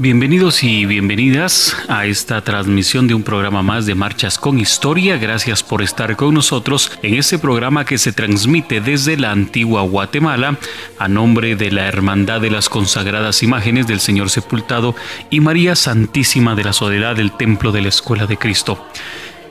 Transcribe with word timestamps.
Bienvenidos 0.00 0.62
y 0.62 0.86
bienvenidas 0.86 1.76
a 1.88 2.06
esta 2.06 2.40
transmisión 2.42 3.08
de 3.08 3.14
un 3.14 3.24
programa 3.24 3.64
más 3.64 3.84
de 3.84 3.96
Marchas 3.96 4.38
con 4.38 4.60
Historia. 4.60 5.16
Gracias 5.16 5.64
por 5.64 5.82
estar 5.82 6.14
con 6.14 6.34
nosotros 6.34 6.92
en 7.02 7.14
este 7.14 7.36
programa 7.36 7.84
que 7.84 7.98
se 7.98 8.12
transmite 8.12 8.80
desde 8.80 9.16
la 9.16 9.32
antigua 9.32 9.82
Guatemala 9.82 10.56
a 11.00 11.08
nombre 11.08 11.56
de 11.56 11.72
la 11.72 11.88
Hermandad 11.88 12.40
de 12.40 12.52
las 12.52 12.68
Consagradas 12.68 13.42
Imágenes 13.42 13.88
del 13.88 13.98
Señor 13.98 14.30
Sepultado 14.30 14.94
y 15.30 15.40
María 15.40 15.74
Santísima 15.74 16.54
de 16.54 16.62
la 16.62 16.72
Soledad 16.72 17.16
del 17.16 17.32
Templo 17.32 17.72
de 17.72 17.82
la 17.82 17.88
Escuela 17.88 18.26
de 18.26 18.36
Cristo. 18.36 18.86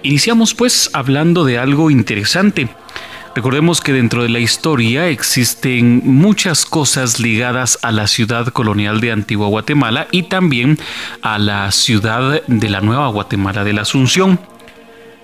Iniciamos 0.02 0.54
pues 0.54 0.90
hablando 0.94 1.44
de 1.44 1.58
algo 1.58 1.92
interesante. 1.92 2.70
Recordemos 3.38 3.82
que 3.82 3.94
dentro 3.94 4.24
de 4.24 4.30
la 4.30 4.40
historia 4.40 5.10
existen 5.10 6.02
muchas 6.04 6.66
cosas 6.66 7.20
ligadas 7.20 7.78
a 7.84 7.92
la 7.92 8.08
ciudad 8.08 8.48
colonial 8.48 9.00
de 9.00 9.12
Antigua 9.12 9.48
Guatemala 9.48 10.08
y 10.10 10.24
también 10.24 10.80
a 11.22 11.38
la 11.38 11.72
ciudad 11.72 12.42
de 12.48 12.70
la 12.70 12.82
Nueva 12.82 13.10
Guatemala 13.10 13.64
de 13.64 13.74
la 13.74 13.84
Asunción. 13.84 14.40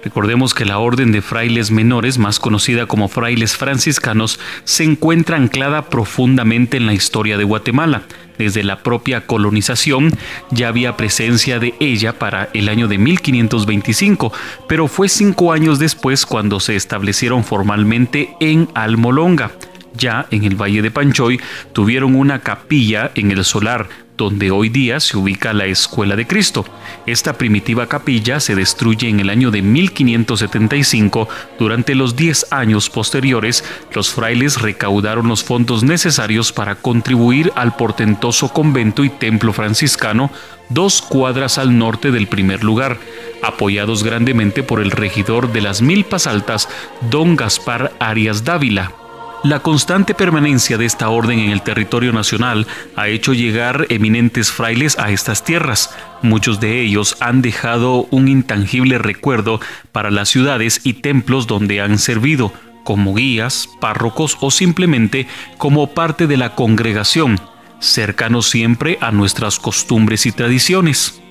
Recordemos 0.04 0.54
que 0.54 0.66
la 0.66 0.80
orden 0.80 1.12
de 1.12 1.22
frailes 1.22 1.72
menores, 1.72 2.18
más 2.18 2.40
conocida 2.40 2.86
como 2.86 3.08
frailes 3.08 3.56
franciscanos, 3.56 4.40
se 4.66 4.84
encuentra 4.84 5.38
anclada 5.38 5.90
profundamente 5.90 6.78
en 6.78 6.86
la 6.86 6.94
historia 6.94 7.38
de 7.38 7.46
Guatemala. 7.46 8.04
Desde 8.38 8.64
la 8.64 8.84
propia 8.84 9.26
colonización 9.26 10.12
ya 10.52 10.68
había 10.68 10.98
presencia 10.98 11.60
de 11.60 11.76
ella 11.80 12.20
para 12.20 12.50
el 12.54 12.68
año 12.68 12.88
de 12.88 12.98
1525, 12.98 14.34
pero 14.68 14.88
fue 14.88 15.08
cinco 15.08 15.54
años 15.54 15.80
después 15.80 16.26
cuando 16.26 16.60
se 16.60 16.76
establecieron 16.76 17.44
formalmente 17.44 18.36
en 18.40 18.68
Almolonga 18.74 19.52
ya 19.96 20.26
en 20.32 20.44
el 20.44 20.56
Valle 20.56 20.82
de 20.82 20.92
Panchoy, 20.92 21.40
tuvieron 21.72 22.16
una 22.16 22.40
capilla 22.40 23.12
en 23.16 23.32
el 23.32 23.44
solar 23.44 23.88
donde 24.18 24.52
hoy 24.52 24.70
día 24.70 25.00
se 25.00 25.18
ubica 25.18 25.54
la 25.54 25.66
Escuela 25.66 26.16
de 26.16 26.28
Cristo. 26.28 26.66
Esta 27.06 27.34
primitiva 27.34 27.88
capilla 27.88 28.40
se 28.40 28.56
destruye 28.56 29.10
en 29.10 29.20
el 29.20 29.30
año 29.30 29.52
de 29.52 29.62
1575. 29.62 31.28
Durante 31.60 31.96
los 31.96 32.16
10 32.16 32.52
años 32.52 32.90
posteriores, 32.90 33.64
los 33.94 34.10
frailes 34.12 34.62
recaudaron 34.62 35.28
los 35.28 35.44
fondos 35.44 35.84
necesarios 35.84 36.52
para 36.52 36.76
contribuir 36.76 37.52
al 37.56 37.76
portentoso 37.76 38.50
convento 38.50 39.04
y 39.04 39.10
templo 39.10 39.54
franciscano 39.54 40.32
dos 40.70 41.02
cuadras 41.02 41.58
al 41.58 41.78
norte 41.78 42.12
del 42.12 42.28
primer 42.28 42.64
lugar, 42.64 42.98
apoyados 43.42 44.04
grandemente 44.04 44.64
por 44.64 44.82
el 44.82 44.92
regidor 44.92 45.52
de 45.52 45.62
las 45.62 45.82
Milpas 45.82 46.28
Altas, 46.28 46.70
don 47.10 47.36
Gaspar 47.36 47.92
Arias 48.00 48.44
Dávila. 48.44 49.03
La 49.44 49.60
constante 49.60 50.14
permanencia 50.14 50.78
de 50.78 50.86
esta 50.86 51.10
orden 51.10 51.38
en 51.38 51.50
el 51.50 51.62
territorio 51.62 52.14
nacional 52.14 52.66
ha 52.96 53.10
hecho 53.10 53.34
llegar 53.34 53.88
eminentes 53.90 54.52
frailes 54.52 54.98
a 54.98 55.12
estas 55.12 55.44
tierras. 55.44 55.94
Muchos 56.22 56.62
de 56.62 56.80
ellos 56.80 57.18
han 57.20 57.42
dejado 57.42 58.08
un 58.10 58.30
intangible 58.30 59.00
recuerdo 59.00 59.60
para 59.92 60.12
las 60.12 60.30
ciudades 60.30 60.80
y 60.86 60.94
templos 60.94 61.46
donde 61.46 61.82
han 61.82 62.00
servido, 62.00 62.54
como 62.86 63.14
guías, 63.16 63.68
párrocos 63.82 64.38
o 64.40 64.50
simplemente 64.50 65.28
como 65.58 65.88
parte 65.88 66.26
de 66.26 66.38
la 66.38 66.56
congregación, 66.56 67.42
cercanos 67.82 68.50
siempre 68.50 68.98
a 69.02 69.12
nuestras 69.12 69.60
costumbres 69.60 70.26
y 70.26 70.32
tradiciones. 70.32 71.22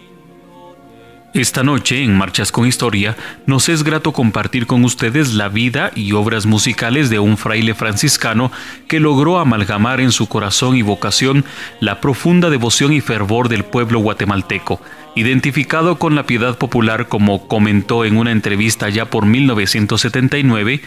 Esta 1.35 1.63
noche, 1.63 2.05
en 2.05 2.15
Marchas 2.15 2.53
con 2.53 2.67
Historia, 2.67 3.17
nos 3.47 3.71
es 3.71 3.85
grato 3.85 4.13
compartir 4.13 4.67
con 4.67 4.85
ustedes 4.85 5.33
la 5.33 5.49
vida 5.49 5.91
y 5.95 6.13
obras 6.13 6.45
musicales 6.45 7.09
de 7.09 7.21
un 7.21 7.39
fraile 7.39 7.73
franciscano 7.73 8.53
que 8.87 9.01
logró 9.01 9.39
amalgamar 9.39 10.03
en 10.03 10.13
su 10.13 10.29
corazón 10.29 10.77
y 10.77 10.83
vocación 10.83 11.47
la 11.81 12.03
profunda 12.03 12.51
devoción 12.51 12.93
y 12.93 13.01
fervor 13.01 13.49
del 13.49 13.65
pueblo 13.65 14.01
guatemalteco, 14.01 14.83
identificado 15.15 15.99
con 15.99 16.15
la 16.15 16.27
piedad 16.27 16.59
popular 16.59 17.09
como 17.09 17.49
comentó 17.49 18.05
en 18.05 18.19
una 18.19 18.31
entrevista 18.31 18.91
ya 18.91 19.07
por 19.07 19.25
1979, 19.25 20.83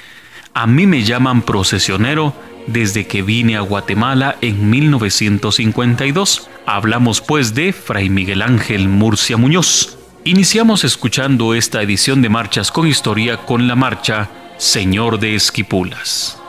a 0.54 0.68
mí 0.68 0.86
me 0.86 1.04
llaman 1.04 1.42
procesionero 1.42 2.36
desde 2.68 3.08
que 3.08 3.24
vine 3.24 3.58
a 3.58 3.62
Guatemala 3.62 4.36
en 4.42 4.70
1952. 4.70 6.50
Hablamos 6.68 7.22
pues 7.22 7.56
de 7.56 7.74
Fray 7.74 8.10
Miguel 8.10 8.44
Ángel 8.44 8.90
Murcia 8.90 9.38
Muñoz 9.38 9.98
Iniciamos 10.28 10.84
escuchando 10.84 11.54
esta 11.54 11.84
edición 11.84 12.24
de 12.24 12.30
Marchas 12.30 12.72
con 12.72 12.88
Historia 12.88 13.38
con 13.38 13.68
la 13.68 13.76
marcha 13.76 14.28
Señor 14.58 15.20
de 15.20 15.36
Esquipulas. 15.36 16.42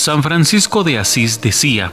San 0.00 0.22
Francisco 0.22 0.82
de 0.82 0.98
Asís 0.98 1.42
decía, 1.42 1.92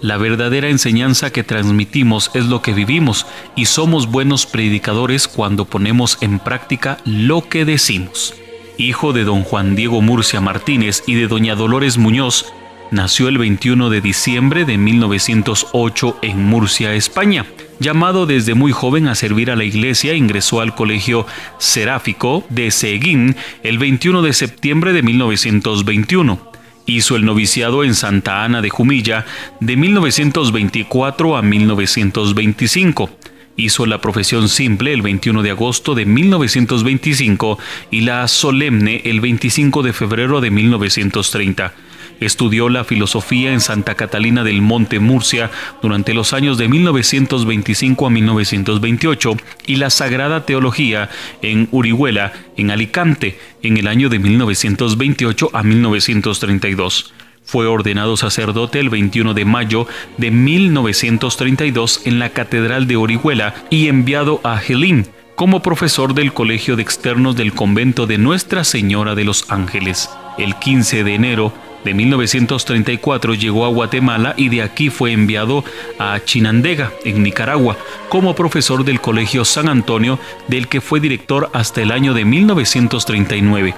la 0.00 0.18
verdadera 0.18 0.68
enseñanza 0.68 1.32
que 1.32 1.42
transmitimos 1.42 2.30
es 2.32 2.44
lo 2.44 2.62
que 2.62 2.72
vivimos 2.72 3.26
y 3.56 3.66
somos 3.66 4.06
buenos 4.06 4.46
predicadores 4.46 5.26
cuando 5.26 5.64
ponemos 5.64 6.16
en 6.20 6.38
práctica 6.38 6.98
lo 7.04 7.48
que 7.48 7.64
decimos. 7.64 8.36
Hijo 8.78 9.12
de 9.12 9.24
don 9.24 9.42
Juan 9.42 9.74
Diego 9.74 10.00
Murcia 10.00 10.40
Martínez 10.40 11.02
y 11.08 11.14
de 11.14 11.26
doña 11.26 11.56
Dolores 11.56 11.98
Muñoz, 11.98 12.46
nació 12.92 13.26
el 13.26 13.38
21 13.38 13.90
de 13.90 14.00
diciembre 14.00 14.64
de 14.64 14.78
1908 14.78 16.18
en 16.22 16.44
Murcia, 16.44 16.94
España. 16.94 17.46
Llamado 17.80 18.26
desde 18.26 18.54
muy 18.54 18.70
joven 18.70 19.08
a 19.08 19.16
servir 19.16 19.50
a 19.50 19.56
la 19.56 19.64
iglesia, 19.64 20.14
ingresó 20.14 20.60
al 20.60 20.76
colegio 20.76 21.26
seráfico 21.58 22.44
de 22.48 22.70
Seguín 22.70 23.34
el 23.64 23.78
21 23.78 24.22
de 24.22 24.34
septiembre 24.34 24.92
de 24.92 25.02
1921. 25.02 26.49
Hizo 26.86 27.16
el 27.16 27.24
noviciado 27.24 27.84
en 27.84 27.94
Santa 27.94 28.44
Ana 28.44 28.62
de 28.62 28.70
Jumilla 28.70 29.24
de 29.60 29.76
1924 29.76 31.36
a 31.36 31.42
1925. 31.42 33.10
Hizo 33.56 33.86
la 33.86 34.00
profesión 34.00 34.48
simple 34.48 34.92
el 34.92 35.02
21 35.02 35.42
de 35.42 35.50
agosto 35.50 35.94
de 35.94 36.06
1925 36.06 37.58
y 37.90 38.00
la 38.00 38.26
solemne 38.26 39.02
el 39.04 39.20
25 39.20 39.82
de 39.82 39.92
febrero 39.92 40.40
de 40.40 40.50
1930. 40.50 41.74
Estudió 42.20 42.68
la 42.68 42.84
filosofía 42.84 43.52
en 43.52 43.60
Santa 43.60 43.94
Catalina 43.94 44.44
del 44.44 44.62
Monte, 44.62 45.00
Murcia, 45.00 45.50
durante 45.82 46.14
los 46.14 46.32
años 46.32 46.58
de 46.58 46.68
1925 46.68 48.06
a 48.06 48.10
1928 48.10 49.36
y 49.66 49.76
la 49.76 49.90
Sagrada 49.90 50.44
Teología 50.44 51.08
en 51.42 51.68
Urihuela, 51.70 52.32
en 52.56 52.70
Alicante, 52.70 53.38
en 53.62 53.78
el 53.78 53.86
año 53.86 54.10
de 54.10 54.18
1928 54.18 55.50
a 55.52 55.62
1932. 55.62 57.12
Fue 57.42 57.66
ordenado 57.66 58.16
sacerdote 58.16 58.78
el 58.78 58.90
21 58.90 59.34
de 59.34 59.44
mayo 59.44 59.86
de 60.18 60.30
1932 60.30 62.02
en 62.04 62.18
la 62.18 62.30
Catedral 62.30 62.86
de 62.86 62.96
Orihuela 62.96 63.54
y 63.70 63.88
enviado 63.88 64.40
a 64.44 64.58
Jelín 64.58 65.06
como 65.34 65.62
profesor 65.62 66.12
del 66.12 66.34
Colegio 66.34 66.76
de 66.76 66.82
Externos 66.82 67.34
del 67.34 67.54
Convento 67.54 68.06
de 68.06 68.18
Nuestra 68.18 68.62
Señora 68.62 69.14
de 69.14 69.24
los 69.24 69.50
Ángeles. 69.50 70.10
El 70.36 70.54
15 70.56 71.02
de 71.02 71.14
enero 71.14 71.54
de 71.84 71.94
1934 71.94 73.34
llegó 73.34 73.64
a 73.64 73.68
Guatemala 73.68 74.34
y 74.36 74.48
de 74.48 74.62
aquí 74.62 74.90
fue 74.90 75.12
enviado 75.12 75.64
a 75.98 76.20
Chinandega, 76.24 76.92
en 77.04 77.22
Nicaragua, 77.22 77.76
como 78.08 78.34
profesor 78.34 78.84
del 78.84 79.00
Colegio 79.00 79.44
San 79.44 79.68
Antonio, 79.68 80.18
del 80.48 80.68
que 80.68 80.80
fue 80.80 81.00
director 81.00 81.50
hasta 81.52 81.82
el 81.82 81.92
año 81.92 82.14
de 82.14 82.24
1939. 82.24 83.74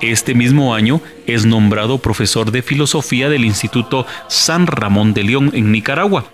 Este 0.00 0.34
mismo 0.34 0.74
año 0.74 1.00
es 1.26 1.46
nombrado 1.46 1.98
profesor 1.98 2.50
de 2.50 2.62
filosofía 2.62 3.28
del 3.28 3.44
Instituto 3.44 4.06
San 4.28 4.66
Ramón 4.66 5.14
de 5.14 5.22
León 5.22 5.50
en 5.54 5.70
Nicaragua 5.70 6.24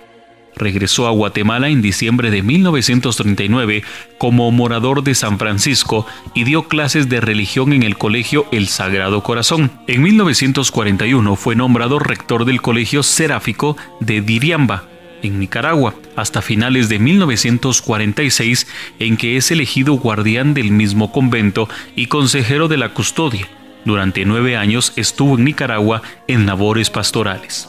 regresó 0.59 1.07
a 1.07 1.11
Guatemala 1.11 1.69
en 1.69 1.83
diciembre 1.83 2.31
de 2.31 2.43
1939 2.43 3.83
como 4.19 4.51
morador 4.51 5.03
de 5.03 5.15
San 5.15 5.39
Francisco 5.39 6.07
y 6.35 6.45
dio 6.45 6.69
clases 6.69 7.09
de 7.09 7.21
religión 7.21 7.73
en 7.73 7.83
el 7.83 7.97
colegio 7.97 8.47
El 8.53 8.69
Sagrado 8.69 9.23
Corazón. 9.23 9.71
En 9.87 10.03
1941 10.03 11.37
fue 11.37 11.57
nombrado 11.57 11.99
rector 11.99 12.45
del 12.45 12.61
colegio 12.61 13.03
seráfico 13.03 13.77
de 14.01 14.21
Diriamba, 14.21 14.85
en 15.23 15.41
Nicaragua, 15.41 15.95
hasta 16.17 16.43
finales 16.43 16.89
de 16.89 16.99
1946, 16.99 18.67
en 18.99 19.17
que 19.17 19.37
es 19.37 19.51
elegido 19.51 19.95
guardián 19.95 20.55
del 20.55 20.71
mismo 20.71 21.11
convento 21.13 21.69
y 21.97 22.07
consejero 22.07 22.69
de 22.69 22.77
la 22.77 22.91
custodia. 22.91 23.49
Durante 23.85 24.25
nueve 24.25 24.57
años 24.57 24.93
estuvo 24.97 25.39
en 25.39 25.45
Nicaragua 25.45 26.03
en 26.27 26.47
labores 26.47 26.91
pastorales 26.91 27.69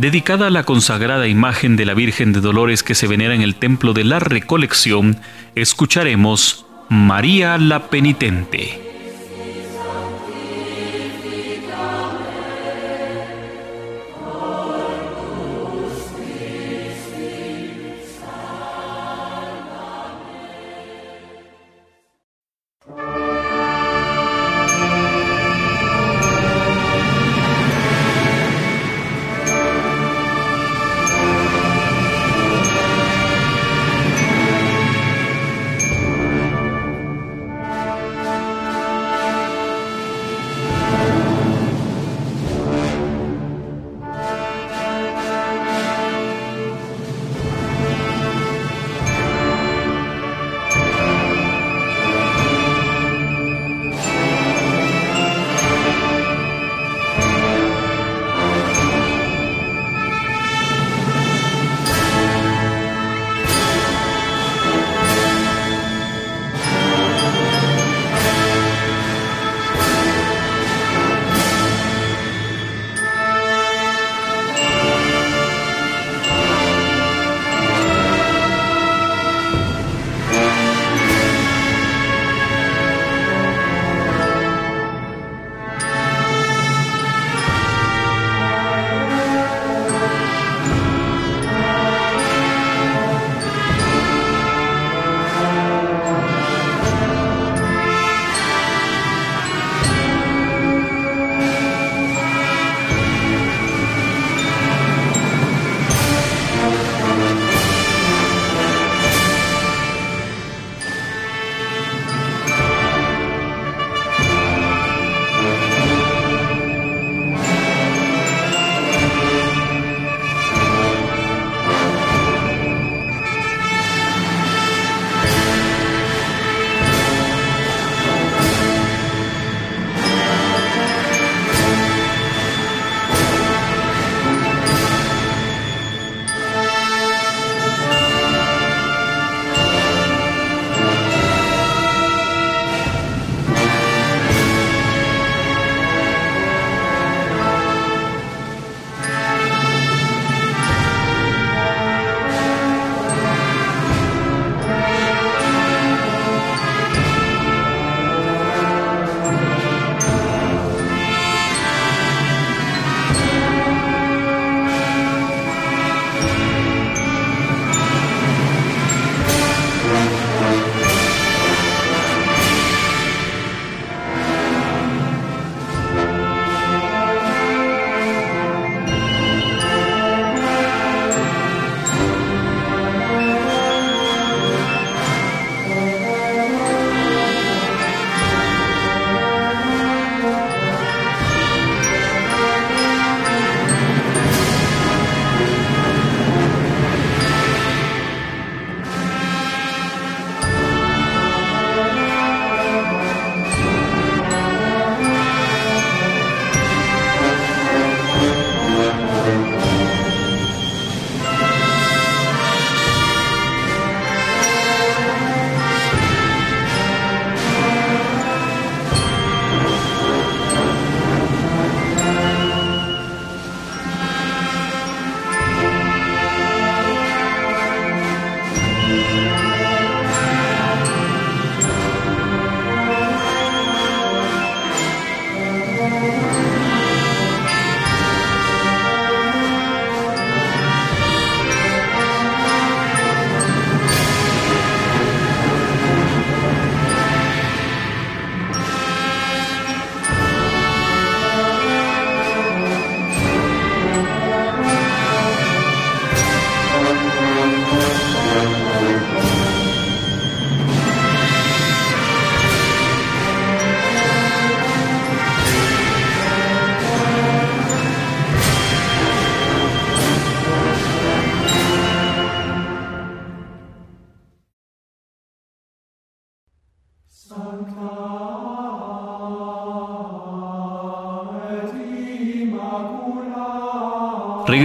dedicada 0.00 0.46
a 0.46 0.50
la 0.50 0.62
consagrada 0.62 1.28
imagen 1.28 1.76
de 1.76 1.84
la 1.84 1.92
Virgen 1.92 2.32
de 2.32 2.40
Dolores 2.40 2.82
que 2.82 2.94
se 2.94 3.06
venera 3.06 3.34
en 3.34 3.42
el 3.42 3.54
Templo 3.54 3.92
de 3.92 4.04
la 4.04 4.18
Recolección, 4.18 5.18
escucharemos 5.54 6.64
María 6.88 7.58
la 7.58 7.90
Penitente. 7.90 8.89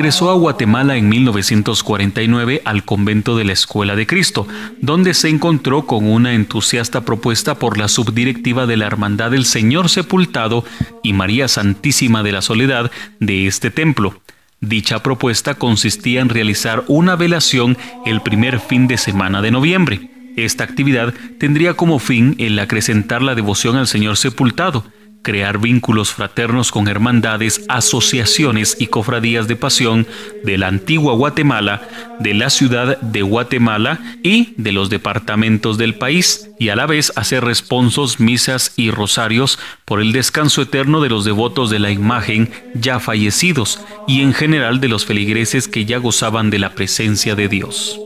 Regresó 0.06 0.30
a 0.30 0.36
Guatemala 0.36 0.98
en 0.98 1.10
1949 1.10 2.62
al 2.64 2.86
convento 2.86 3.36
de 3.36 3.44
la 3.44 3.54
Escuela 3.54 3.96
de 3.96 4.06
Cristo, 4.06 4.48
donde 4.80 5.16
se 5.16 5.30
encontró 5.30 5.88
con 5.88 6.08
una 6.08 6.36
entusiasta 6.36 7.02
propuesta 7.02 7.56
por 7.56 7.80
la 7.80 7.88
subdirectiva 7.88 8.68
de 8.68 8.78
la 8.78 8.86
Hermandad 8.86 9.32
del 9.32 9.46
Señor 9.46 9.90
Sepultado 9.90 10.64
y 11.02 11.14
María 11.14 11.48
Santísima 11.48 12.22
de 12.22 12.34
la 12.34 12.44
Soledad 12.44 12.92
de 13.20 13.48
este 13.48 13.72
templo. 13.72 14.22
Dicha 14.62 15.02
propuesta 15.02 15.56
consistía 15.56 16.22
en 16.22 16.30
realizar 16.30 16.84
una 16.86 17.16
velación 17.16 17.76
el 18.06 18.22
primer 18.22 18.60
fin 18.60 18.88
de 18.88 19.00
semana 19.00 19.42
de 19.42 19.50
noviembre. 19.50 20.12
Esta 20.36 20.66
actividad 20.66 21.16
tendría 21.40 21.74
como 21.74 21.98
fin 21.98 22.36
el 22.38 22.60
acrecentar 22.60 23.24
la 23.24 23.34
devoción 23.34 23.76
al 23.76 23.88
Señor 23.88 24.18
sepultado, 24.18 24.86
crear 25.26 25.58
vínculos 25.58 26.12
fraternos 26.12 26.72
con 26.72 26.88
hermandades, 26.88 27.66
asociaciones 27.68 28.78
y 28.80 28.88
cofradías 28.88 29.48
de 29.50 29.56
pasión 29.56 30.08
de 30.44 30.60
la 30.60 30.68
antigua 30.68 31.16
Guatemala, 31.16 31.82
de 32.20 32.36
la 32.36 32.52
ciudad 32.52 33.02
de 33.02 33.24
Guatemala 33.24 34.00
y 34.22 34.54
de 34.58 34.72
los 34.72 34.90
departamentos 34.90 35.80
del 35.80 35.96
país, 35.96 36.52
y 36.60 36.70
a 36.70 36.76
la 36.76 36.86
vez 36.86 37.12
hacer 37.16 37.44
responsos, 37.44 38.20
misas 38.20 38.74
y 38.78 38.92
rosarios 38.92 39.58
por 39.84 40.00
el 40.00 40.12
descanso 40.12 40.62
eterno 40.62 41.02
de 41.02 41.10
los 41.10 41.26
devotos 41.26 41.70
de 41.72 41.80
la 41.80 41.90
imagen 41.90 42.52
ya 42.76 43.00
fallecidos 43.00 43.82
y 44.08 44.22
en 44.22 44.34
general 44.34 44.80
de 44.80 44.90
los 44.90 45.06
feligreses 45.06 45.68
que 45.68 45.86
ya 45.86 45.98
gozaban 45.98 46.52
de 46.52 46.60
la 46.60 46.76
presencia 46.76 47.36
de 47.36 47.50
Dios. 47.50 48.00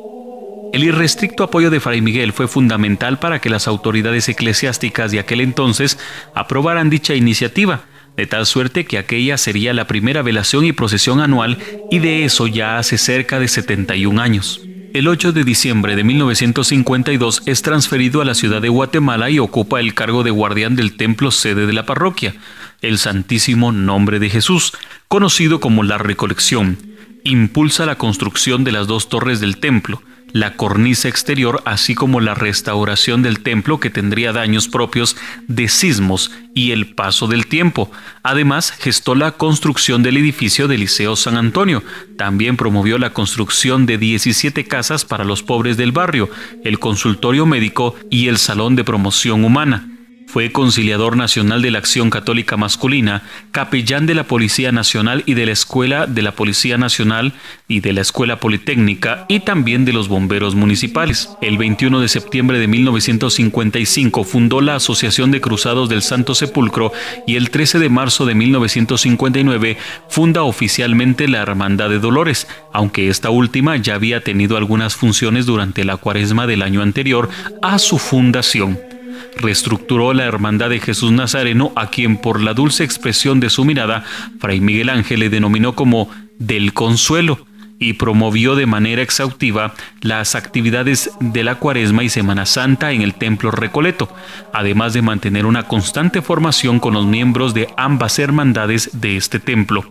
El 0.71 0.84
irrestricto 0.84 1.43
apoyo 1.43 1.71
de 1.71 1.79
Fray 1.79 2.01
Miguel 2.01 2.32
fue 2.32 2.47
fundamental 2.47 3.17
para 3.17 3.41
que 3.41 3.49
las 3.49 3.67
autoridades 3.67 4.29
eclesiásticas 4.29 5.12
de 5.12 5.19
aquel 5.19 5.41
entonces 5.41 5.97
aprobaran 6.36 6.91
dicha 6.91 7.15
iniciativa, 7.15 7.82
de 8.15 8.27
tal 8.27 8.45
suerte 8.45 8.86
que 8.86 8.97
aquella 8.97 9.38
sería 9.38 9.73
la 9.73 9.88
primera 9.88 10.21
velación 10.21 10.65
y 10.65 10.71
procesión 10.71 11.21
anual 11.21 11.58
y 11.89 11.99
de 11.99 12.23
eso 12.23 12.45
ya 12.45 12.77
hace 12.77 12.97
cerca 12.97 13.39
de 13.39 13.47
71 13.47 14.21
años. 14.21 14.62
El 14.93 15.08
8 15.08 15.32
de 15.34 15.43
diciembre 15.43 15.95
de 15.95 16.03
1952 16.03 17.43
es 17.45 17.62
transferido 17.62 18.21
a 18.21 18.25
la 18.25 18.34
ciudad 18.34 18.62
de 18.62 18.69
Guatemala 18.69 19.29
y 19.29 19.39
ocupa 19.39 19.79
el 19.79 19.93
cargo 19.93 20.23
de 20.23 20.32
guardián 20.32 20.75
del 20.75 20.97
templo 20.97 21.32
sede 21.32 21.65
de 21.65 21.73
la 21.73 21.86
parroquia, 21.86 22.36
el 22.82 22.97
Santísimo 22.97 23.71
Nombre 23.71 24.19
de 24.19 24.29
Jesús, 24.29 24.73
conocido 25.08 25.60
como 25.60 25.84
la 25.84 25.97
Recolección. 25.97 26.77
Impulsa 27.23 27.86
la 27.86 27.97
construcción 27.97 28.63
de 28.63 28.71
las 28.71 28.88
dos 28.88 29.10
torres 29.10 29.39
del 29.39 29.58
templo, 29.58 30.01
la 30.34 30.56
cornisa 30.56 31.08
exterior, 31.08 31.62
así 31.65 31.96
como 31.96 32.22
la 32.22 32.36
restauración 32.36 33.22
del 33.22 33.42
templo 33.42 33.80
que 33.80 33.89
tendría 33.89 34.32
daños 34.32 34.68
propios 34.68 35.15
de 35.48 35.68
sismos 35.68 36.32
y 36.54 36.72
el 36.72 36.94
paso 36.94 37.28
del 37.28 37.48
tiempo. 37.48 37.92
Además, 38.24 38.72
gestó 38.72 39.15
la 39.15 39.32
construcción 39.32 40.04
del 40.04 40.18
edificio 40.18 40.68
del 40.68 40.82
Liceo 40.82 41.15
San 41.15 41.38
Antonio. 41.38 41.84
También 42.18 42.58
promovió 42.58 42.98
la 42.98 43.12
construcción 43.12 43.86
de 43.86 43.98
17 43.98 44.65
casas 44.65 45.06
para 45.06 45.24
los 45.24 45.44
pobres 45.44 45.78
del 45.78 45.92
barrio, 45.92 46.30
el 46.63 46.80
consultorio 46.80 47.46
médico 47.46 47.96
y 48.10 48.28
el 48.28 48.38
salón 48.38 48.76
de 48.76 48.84
promoción 48.84 49.44
humana. 49.46 49.99
Fue 50.32 50.52
conciliador 50.52 51.18
nacional 51.18 51.63
de 51.63 51.72
la 51.72 51.80
Acción 51.80 52.12
Católica 52.12 52.56
Masculina, 52.56 53.24
capellán 53.52 54.06
de 54.06 54.13
la 54.13 54.26
Policía 54.26 54.72
Nacional 54.72 55.24
y 55.26 55.34
de 55.34 55.48
la 55.48 55.54
Escuela 55.54 56.06
de 56.06 56.22
la 56.22 56.34
Policía 56.34 56.78
Nacional 56.78 57.34
y 57.68 57.80
de 57.80 57.94
la 57.94 58.02
Escuela 58.02 58.39
Politécnica 58.39 59.26
y 59.28 59.39
también 59.39 59.86
de 59.86 59.94
los 59.94 60.08
bomberos 60.08 60.54
municipales. 60.54 61.30
El 61.42 61.58
21 61.58 62.00
de 62.00 62.10
septiembre 62.10 62.60
de 62.60 62.68
1955 62.68 64.24
fundó 64.24 64.62
la 64.62 64.76
Asociación 64.76 65.32
de 65.32 65.42
Cruzados 65.42 65.89
del 65.89 66.04
Santo 66.04 66.36
Sepulcro 66.36 66.94
y 67.26 67.36
el 67.36 67.50
13 67.50 67.80
de 67.80 67.89
marzo 67.89 68.28
de 68.28 68.36
1959 68.36 69.78
funda 70.10 70.44
oficialmente 70.44 71.28
la 71.28 71.42
Hermandad 71.42 71.89
de 71.89 71.98
Dolores, 71.98 72.48
aunque 72.72 73.10
esta 73.10 73.32
última 73.32 73.78
ya 73.78 73.96
había 73.96 74.24
tenido 74.24 74.58
algunas 74.58 74.96
funciones 74.96 75.48
durante 75.48 75.84
la 75.86 75.98
cuaresma 75.98 76.46
del 76.46 76.62
año 76.62 76.84
anterior 76.84 77.30
a 77.63 77.80
su 77.80 77.98
fundación 77.98 78.88
reestructuró 79.38 80.13
la 80.13 80.26
Hermandad 80.26 80.70
de 80.70 80.80
Jesús 80.80 81.12
Nazareno, 81.12 81.72
a 81.76 81.88
quien 81.88 82.18
por 82.18 82.42
la 82.42 82.54
dulce 82.54 82.84
expresión 82.84 83.39
de 83.39 83.50
su 83.50 83.65
mirada, 83.65 84.04
Fray 84.39 84.60
Miguel 84.60 84.89
Ángel 84.89 85.22
le 85.22 85.30
denominó 85.30 85.76
como 85.76 86.10
del 86.38 86.74
consuelo 86.74 87.46
y 87.80 87.94
promovió 87.94 88.56
de 88.56 88.65
manera 88.65 89.02
exhaustiva 89.02 89.74
las 90.02 90.36
actividades 90.36 91.12
de 91.22 91.44
la 91.44 91.56
Cuaresma 91.56 92.04
y 92.04 92.10
Semana 92.10 92.46
Santa 92.46 92.92
en 92.92 93.02
el 93.02 93.13
Templo 93.13 93.52
Recoleto, 93.52 94.13
además 94.54 94.94
de 94.94 95.02
mantener 95.02 95.46
una 95.46 95.63
constante 95.63 96.22
formación 96.22 96.80
con 96.80 96.94
los 96.94 97.06
miembros 97.06 97.54
de 97.54 97.70
ambas 97.78 98.20
hermandades 98.20 98.89
de 99.00 99.15
este 99.15 99.39
templo. 99.39 99.89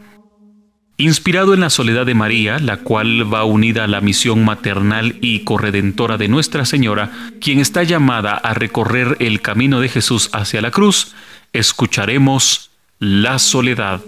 Inspirado 1.00 1.54
en 1.54 1.60
la 1.60 1.70
soledad 1.70 2.06
de 2.06 2.14
María, 2.14 2.58
la 2.58 2.78
cual 2.78 3.32
va 3.32 3.44
unida 3.44 3.84
a 3.84 3.86
la 3.86 4.00
misión 4.00 4.44
maternal 4.44 5.16
y 5.20 5.44
corredentora 5.44 6.16
de 6.16 6.26
Nuestra 6.26 6.64
Señora, 6.64 7.12
quien 7.40 7.60
está 7.60 7.84
llamada 7.84 8.32
a 8.34 8.52
recorrer 8.52 9.16
el 9.20 9.40
camino 9.40 9.78
de 9.78 9.88
Jesús 9.88 10.28
hacia 10.32 10.60
la 10.60 10.72
cruz, 10.72 11.14
escucharemos 11.52 12.70
la 12.98 13.38
soledad. 13.38 14.00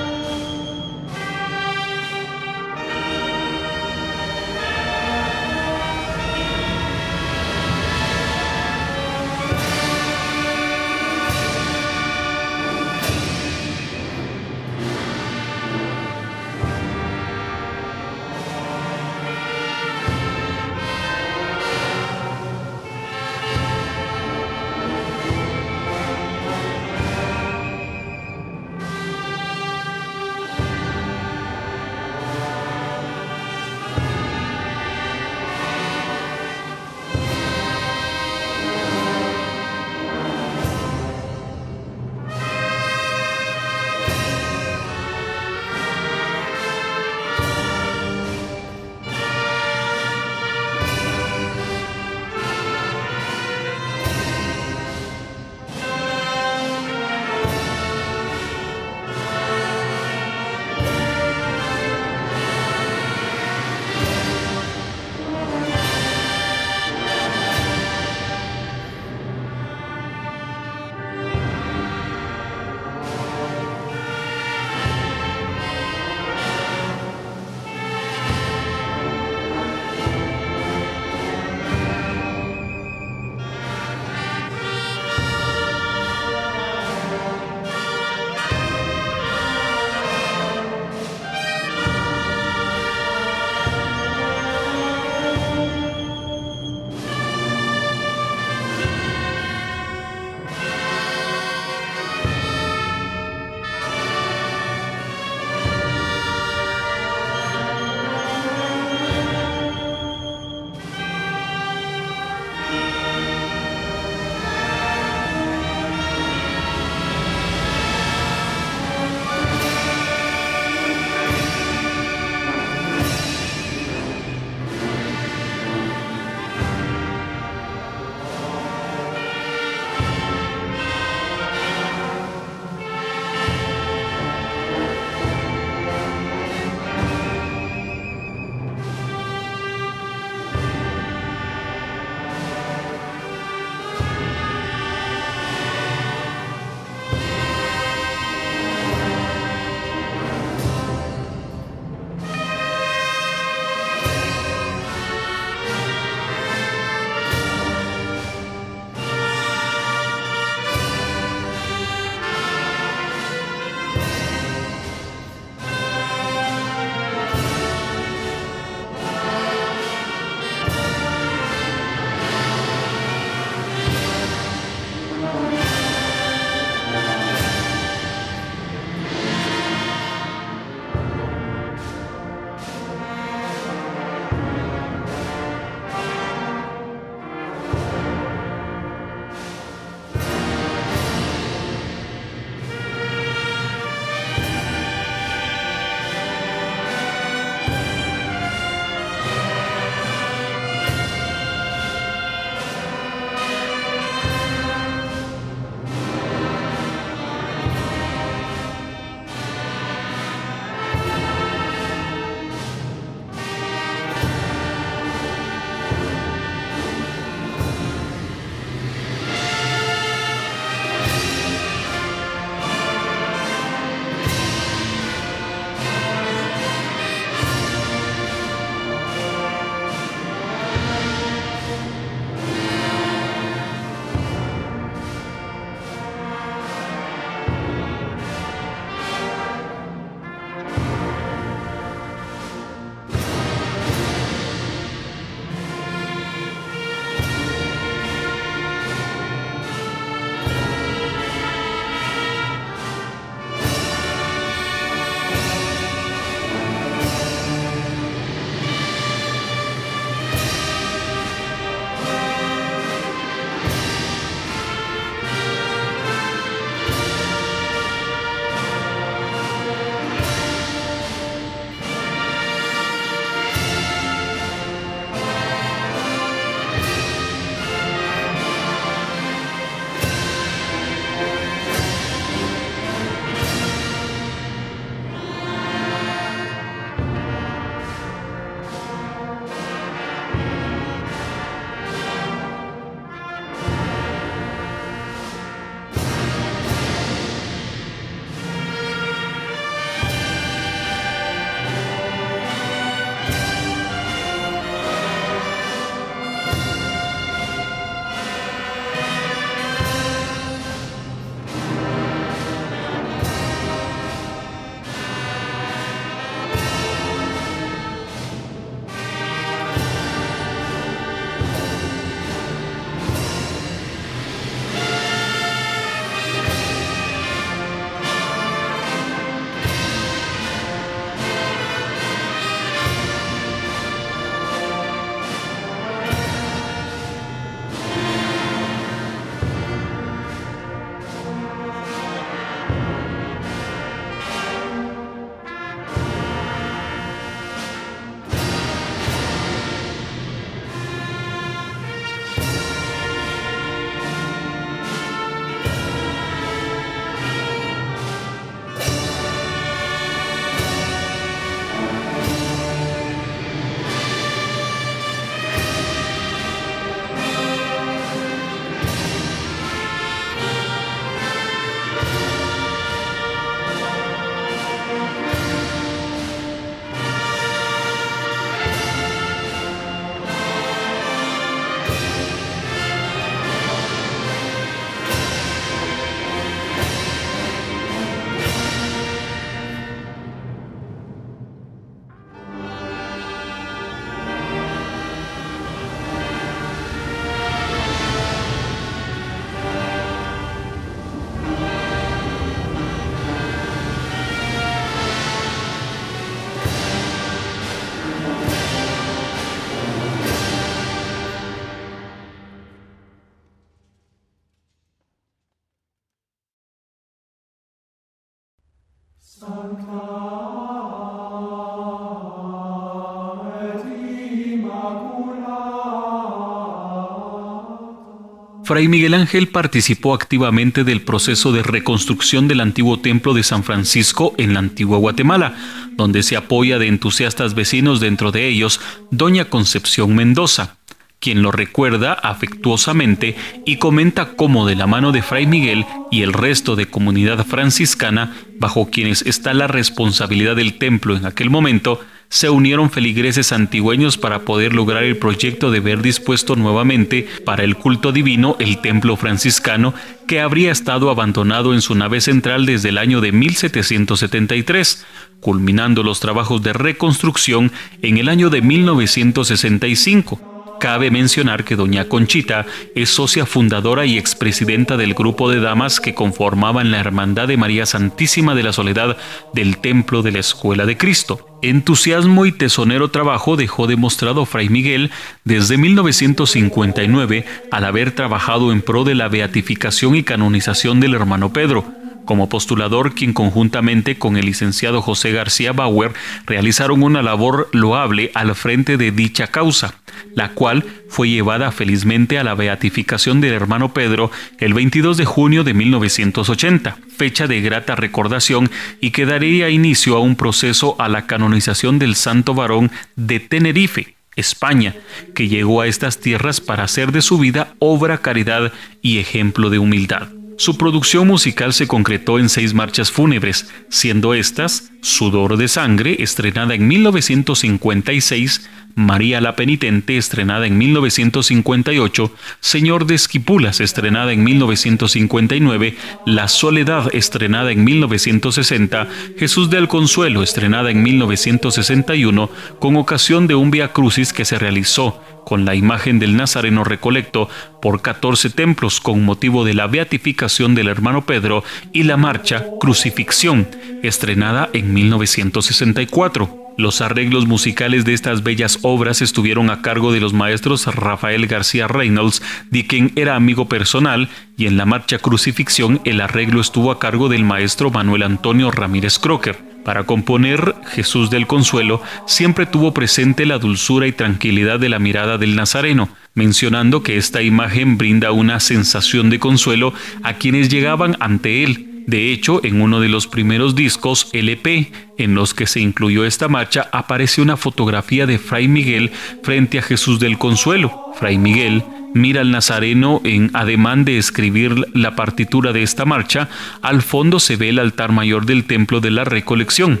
Fray 428.74 428.88
Miguel 428.88 429.14
Ángel 429.14 429.46
participó 429.46 430.14
activamente 430.14 430.82
del 430.82 431.00
proceso 431.00 431.52
de 431.52 431.62
reconstrucción 431.62 432.48
del 432.48 432.58
antiguo 432.58 432.98
templo 432.98 433.32
de 433.32 433.44
San 433.44 433.62
Francisco 433.62 434.34
en 434.36 434.52
la 434.52 434.58
antigua 434.58 434.98
Guatemala, 434.98 435.54
donde 435.92 436.24
se 436.24 436.36
apoya 436.36 436.80
de 436.80 436.88
entusiastas 436.88 437.54
vecinos, 437.54 438.00
dentro 438.00 438.32
de 438.32 438.48
ellos 438.48 438.80
Doña 439.12 439.44
Concepción 439.44 440.16
Mendoza, 440.16 440.78
quien 441.20 441.40
lo 441.40 441.52
recuerda 441.52 442.14
afectuosamente 442.14 443.36
y 443.64 443.76
comenta 443.76 444.34
cómo 444.34 444.66
de 444.66 444.74
la 444.74 444.88
mano 444.88 445.12
de 445.12 445.22
Fray 445.22 445.46
Miguel 445.46 445.86
y 446.10 446.22
el 446.22 446.32
resto 446.32 446.74
de 446.74 446.86
comunidad 446.86 447.46
franciscana, 447.46 448.34
bajo 448.58 448.90
quienes 448.90 449.22
está 449.22 449.54
la 449.54 449.68
responsabilidad 449.68 450.56
del 450.56 450.78
templo 450.78 451.16
en 451.16 451.26
aquel 451.26 451.48
momento, 451.48 452.00
se 452.28 452.50
unieron 452.50 452.90
feligreses 452.90 453.52
antigüeños 453.52 454.18
para 454.18 454.40
poder 454.40 454.74
lograr 454.74 455.04
el 455.04 455.16
proyecto 455.16 455.70
de 455.70 455.80
ver 455.80 456.02
dispuesto 456.02 456.56
nuevamente 456.56 457.28
para 457.44 457.64
el 457.64 457.76
culto 457.76 458.12
divino 458.12 458.56
el 458.58 458.80
templo 458.80 459.16
franciscano 459.16 459.94
que 460.26 460.40
habría 460.40 460.72
estado 460.72 461.10
abandonado 461.10 461.74
en 461.74 461.82
su 461.82 461.94
nave 461.94 462.20
central 462.20 462.66
desde 462.66 462.88
el 462.88 462.98
año 462.98 463.20
de 463.20 463.32
1773, 463.32 465.04
culminando 465.40 466.02
los 466.02 466.20
trabajos 466.20 466.62
de 466.62 466.72
reconstrucción 466.72 467.72
en 468.02 468.18
el 468.18 468.28
año 468.28 468.50
de 468.50 468.62
1965. 468.62 470.53
Cabe 470.84 471.10
mencionar 471.10 471.64
que 471.64 471.76
doña 471.76 472.10
Conchita 472.10 472.66
es 472.94 473.08
socia 473.08 473.46
fundadora 473.46 474.04
y 474.04 474.18
expresidenta 474.18 474.98
del 474.98 475.14
grupo 475.14 475.50
de 475.50 475.58
damas 475.58 475.98
que 475.98 476.12
conformaban 476.12 476.90
la 476.90 477.00
Hermandad 477.00 477.48
de 477.48 477.56
María 477.56 477.86
Santísima 477.86 478.54
de 478.54 478.64
la 478.64 478.74
Soledad 478.74 479.16
del 479.54 479.78
Templo 479.78 480.20
de 480.20 480.32
la 480.32 480.40
Escuela 480.40 480.84
de 480.84 480.98
Cristo. 480.98 481.58
Entusiasmo 481.62 482.44
y 482.44 482.52
tesonero 482.52 483.10
trabajo 483.10 483.56
dejó 483.56 483.86
demostrado 483.86 484.44
Fray 484.44 484.68
Miguel 484.68 485.10
desde 485.44 485.78
1959 485.78 487.46
al 487.70 487.84
haber 487.86 488.10
trabajado 488.10 488.70
en 488.70 488.82
pro 488.82 489.04
de 489.04 489.14
la 489.14 489.28
beatificación 489.28 490.14
y 490.16 490.22
canonización 490.22 491.00
del 491.00 491.14
hermano 491.14 491.50
Pedro 491.54 492.03
como 492.24 492.48
postulador 492.48 493.14
quien 493.14 493.32
conjuntamente 493.32 494.18
con 494.18 494.36
el 494.36 494.46
licenciado 494.46 495.02
José 495.02 495.32
García 495.32 495.72
Bauer 495.72 496.12
realizaron 496.46 497.02
una 497.02 497.22
labor 497.22 497.68
loable 497.72 498.30
al 498.34 498.54
frente 498.54 498.96
de 498.96 499.10
dicha 499.10 499.48
causa, 499.48 499.94
la 500.34 500.50
cual 500.50 500.84
fue 501.08 501.28
llevada 501.28 501.70
felizmente 501.70 502.38
a 502.38 502.44
la 502.44 502.54
beatificación 502.54 503.40
del 503.40 503.52
hermano 503.52 503.92
Pedro 503.92 504.30
el 504.58 504.74
22 504.74 505.16
de 505.16 505.24
junio 505.24 505.64
de 505.64 505.74
1980, 505.74 506.98
fecha 507.16 507.46
de 507.46 507.60
grata 507.60 507.96
recordación 507.96 508.70
y 509.00 509.10
que 509.10 509.26
daría 509.26 509.70
inicio 509.70 510.16
a 510.16 510.20
un 510.20 510.36
proceso 510.36 510.96
a 510.98 511.08
la 511.08 511.26
canonización 511.26 511.98
del 511.98 512.14
santo 512.14 512.54
varón 512.54 512.90
de 513.16 513.40
Tenerife, 513.40 514.16
España, 514.36 514.94
que 515.34 515.48
llegó 515.48 515.80
a 515.80 515.86
estas 515.86 516.18
tierras 516.18 516.60
para 516.60 516.84
hacer 516.84 517.12
de 517.12 517.22
su 517.22 517.38
vida 517.38 517.74
obra, 517.78 518.18
caridad 518.18 518.72
y 519.00 519.18
ejemplo 519.18 519.70
de 519.70 519.78
humildad. 519.78 520.28
Su 520.56 520.76
producción 520.76 521.26
musical 521.26 521.72
se 521.72 521.86
concretó 521.86 522.38
en 522.38 522.48
seis 522.48 522.74
marchas 522.74 523.10
fúnebres, 523.10 523.68
siendo 523.88 524.34
estas 524.34 524.90
Sudor 525.04 525.58
de 525.58 525.68
Sangre, 525.68 526.16
estrenada 526.20 526.74
en 526.74 526.88
1956, 526.88 528.70
María 528.94 529.42
la 529.42 529.54
Penitente, 529.54 530.16
estrenada 530.16 530.66
en 530.66 530.78
1958, 530.78 532.32
Señor 532.60 533.04
de 533.04 533.14
Esquipulas, 533.14 533.80
estrenada 533.80 534.32
en 534.32 534.42
1959, 534.42 535.96
La 536.24 536.48
Soledad, 536.48 537.14
estrenada 537.14 537.70
en 537.70 537.84
1960, 537.84 539.06
Jesús 539.36 539.68
del 539.68 539.88
Consuelo, 539.88 540.42
estrenada 540.42 540.90
en 540.90 541.02
1961, 541.02 542.50
con 542.78 542.96
ocasión 542.96 543.46
de 543.46 543.56
un 543.56 543.70
Via 543.70 543.92
Crucis 543.92 544.32
que 544.32 544.46
se 544.46 544.58
realizó 544.58 545.20
con 545.44 545.64
la 545.66 545.74
imagen 545.74 546.18
del 546.18 546.36
Nazareno 546.36 546.84
recolecto 546.84 547.48
por 547.82 548.00
14 548.00 548.50
templos 548.50 549.00
con 549.00 549.24
motivo 549.24 549.64
de 549.64 549.74
la 549.74 549.86
beatificación 549.86 550.74
del 550.74 550.88
hermano 550.88 551.26
Pedro 551.26 551.62
y 551.92 552.04
la 552.04 552.16
marcha 552.16 552.64
Crucifixión, 552.80 553.68
estrenada 554.02 554.70
en 554.72 554.93
1964. 554.94 556.64
Los 556.76 557.00
arreglos 557.00 557.46
musicales 557.46 558.04
de 558.04 558.14
estas 558.14 558.42
bellas 558.42 558.78
obras 558.82 559.22
estuvieron 559.22 559.70
a 559.70 559.80
cargo 559.80 560.12
de 560.12 560.20
los 560.20 560.32
maestros 560.32 560.86
Rafael 560.86 561.46
García 561.46 561.86
Reynolds, 561.86 562.42
de 562.70 562.86
quien 562.86 563.12
era 563.14 563.36
amigo 563.36 563.68
personal, 563.68 564.28
y 564.56 564.66
en 564.66 564.76
la 564.76 564.84
marcha 564.84 565.18
Crucifixión 565.18 566.00
el 566.04 566.20
arreglo 566.20 566.60
estuvo 566.60 566.90
a 566.90 566.98
cargo 566.98 567.28
del 567.28 567.44
maestro 567.44 567.90
Manuel 567.90 568.24
Antonio 568.24 568.70
Ramírez 568.72 569.18
Crocker. 569.18 569.56
Para 569.84 570.04
componer 570.04 570.74
Jesús 570.92 571.30
del 571.30 571.46
Consuelo 571.46 572.00
siempre 572.26 572.66
tuvo 572.66 572.94
presente 572.94 573.44
la 573.44 573.58
dulzura 573.58 574.06
y 574.06 574.12
tranquilidad 574.12 574.80
de 574.80 574.88
la 574.88 574.98
mirada 574.98 575.38
del 575.38 575.54
Nazareno, 575.56 576.08
mencionando 576.34 577.02
que 577.02 577.18
esta 577.18 577.42
imagen 577.42 577.98
brinda 577.98 578.32
una 578.32 578.58
sensación 578.60 579.30
de 579.30 579.38
consuelo 579.38 579.92
a 580.22 580.34
quienes 580.34 580.70
llegaban 580.70 581.16
ante 581.20 581.62
él 581.62 581.93
de 582.06 582.32
hecho, 582.32 582.60
en 582.64 582.82
uno 582.82 583.00
de 583.00 583.08
los 583.08 583.26
primeros 583.26 583.74
discos 583.74 584.28
LP 584.32 584.92
en 585.16 585.34
los 585.34 585.54
que 585.54 585.66
se 585.66 585.80
incluyó 585.80 586.24
esta 586.24 586.48
marcha 586.48 586.88
aparece 586.92 587.40
una 587.40 587.56
fotografía 587.56 588.26
de 588.26 588.38
Fray 588.38 588.68
Miguel 588.68 589.10
frente 589.42 589.78
a 589.78 589.82
Jesús 589.82 590.20
del 590.20 590.36
Consuelo. 590.36 591.12
Fray 591.14 591.38
Miguel 591.38 591.82
mira 592.12 592.42
al 592.42 592.50
nazareno 592.50 593.20
en 593.24 593.50
ademán 593.54 594.04
de 594.04 594.18
escribir 594.18 594.74
la 594.92 595.16
partitura 595.16 595.72
de 595.72 595.82
esta 595.82 596.04
marcha, 596.04 596.48
al 596.82 597.02
fondo 597.02 597.40
se 597.40 597.56
ve 597.56 597.70
el 597.70 597.78
altar 597.78 598.12
mayor 598.12 598.44
del 598.44 598.64
templo 598.64 599.00
de 599.00 599.10
la 599.10 599.24
recolección. 599.24 600.00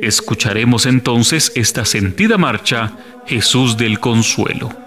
Escucharemos 0.00 0.86
entonces 0.86 1.52
esta 1.54 1.84
sentida 1.84 2.38
marcha, 2.38 2.96
Jesús 3.26 3.76
del 3.76 4.00
Consuelo. 4.00 4.81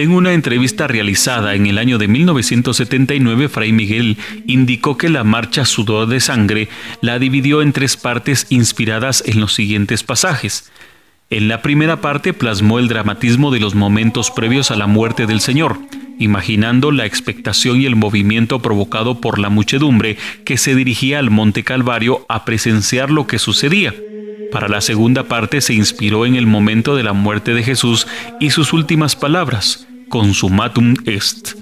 En 0.00 0.12
una 0.12 0.32
entrevista 0.32 0.86
realizada 0.86 1.54
en 1.54 1.66
el 1.66 1.76
año 1.76 1.98
de 1.98 2.08
1979, 2.08 3.50
Fray 3.50 3.70
Miguel 3.70 4.16
indicó 4.46 4.96
que 4.96 5.10
la 5.10 5.24
marcha 5.24 5.66
Sudor 5.66 6.08
de 6.08 6.20
Sangre 6.20 6.70
la 7.02 7.18
dividió 7.18 7.60
en 7.60 7.74
tres 7.74 7.98
partes 7.98 8.46
inspiradas 8.48 9.22
en 9.26 9.40
los 9.40 9.52
siguientes 9.52 10.02
pasajes. 10.02 10.72
En 11.28 11.48
la 11.48 11.60
primera 11.60 12.00
parte 12.00 12.32
plasmó 12.32 12.78
el 12.78 12.88
dramatismo 12.88 13.50
de 13.50 13.60
los 13.60 13.74
momentos 13.74 14.30
previos 14.30 14.70
a 14.70 14.76
la 14.76 14.86
muerte 14.86 15.26
del 15.26 15.42
Señor, 15.42 15.78
imaginando 16.18 16.92
la 16.92 17.04
expectación 17.04 17.82
y 17.82 17.84
el 17.84 17.94
movimiento 17.94 18.62
provocado 18.62 19.20
por 19.20 19.38
la 19.38 19.50
muchedumbre 19.50 20.16
que 20.46 20.56
se 20.56 20.74
dirigía 20.74 21.18
al 21.18 21.28
Monte 21.28 21.62
Calvario 21.62 22.24
a 22.30 22.46
presenciar 22.46 23.10
lo 23.10 23.26
que 23.26 23.38
sucedía. 23.38 23.94
Para 24.50 24.70
la 24.70 24.80
segunda 24.80 25.24
parte 25.24 25.60
se 25.60 25.74
inspiró 25.74 26.24
en 26.24 26.36
el 26.36 26.46
momento 26.46 26.96
de 26.96 27.02
la 27.02 27.12
muerte 27.12 27.52
de 27.52 27.62
Jesús 27.62 28.06
y 28.40 28.48
sus 28.48 28.72
últimas 28.72 29.14
palabras, 29.14 29.86
consumatum 30.10 30.96
est, 31.06 31.54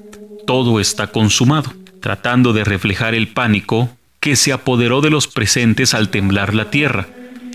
todo 0.47 0.81
está 0.81 1.07
consumado, 1.09 1.73
tratando 2.01 2.53
de 2.53 2.65
reflejar 2.65 3.15
el 3.15 3.29
pánico 3.29 3.91
que 4.19 4.35
se 4.35 4.53
apoderó 4.53 5.01
de 5.01 5.11
los 5.11 5.29
presentes 5.29 5.95
al 5.95 6.09
temblar 6.09 6.55
la 6.55 6.71
tierra, 6.71 7.07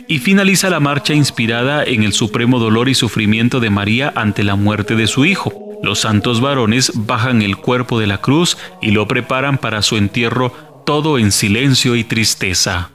y 0.08 0.20
finaliza 0.20 0.70
la 0.70 0.80
marcha 0.80 1.14
inspirada 1.14 1.84
en 1.84 2.04
el 2.04 2.14
supremo 2.14 2.60
dolor 2.60 2.88
y 2.88 2.94
sufrimiento 2.94 3.60
de 3.60 3.70
María 3.70 4.14
ante 4.16 4.44
la 4.44 4.56
muerte 4.56 4.96
de 4.96 5.08
su 5.08 5.26
hijo. 5.26 5.52
Los 5.82 6.00
santos 6.00 6.40
varones 6.40 6.92
bajan 6.94 7.42
el 7.42 7.58
cuerpo 7.58 8.00
de 8.00 8.08
la 8.08 8.20
cruz 8.20 8.58
y 8.82 8.92
lo 8.92 9.08
preparan 9.08 9.58
para 9.58 9.82
su 9.82 9.98
entierro 9.98 10.84
todo 10.86 11.18
en 11.18 11.32
silencio 11.32 11.96
y 11.96 12.04
tristeza. 12.04 12.92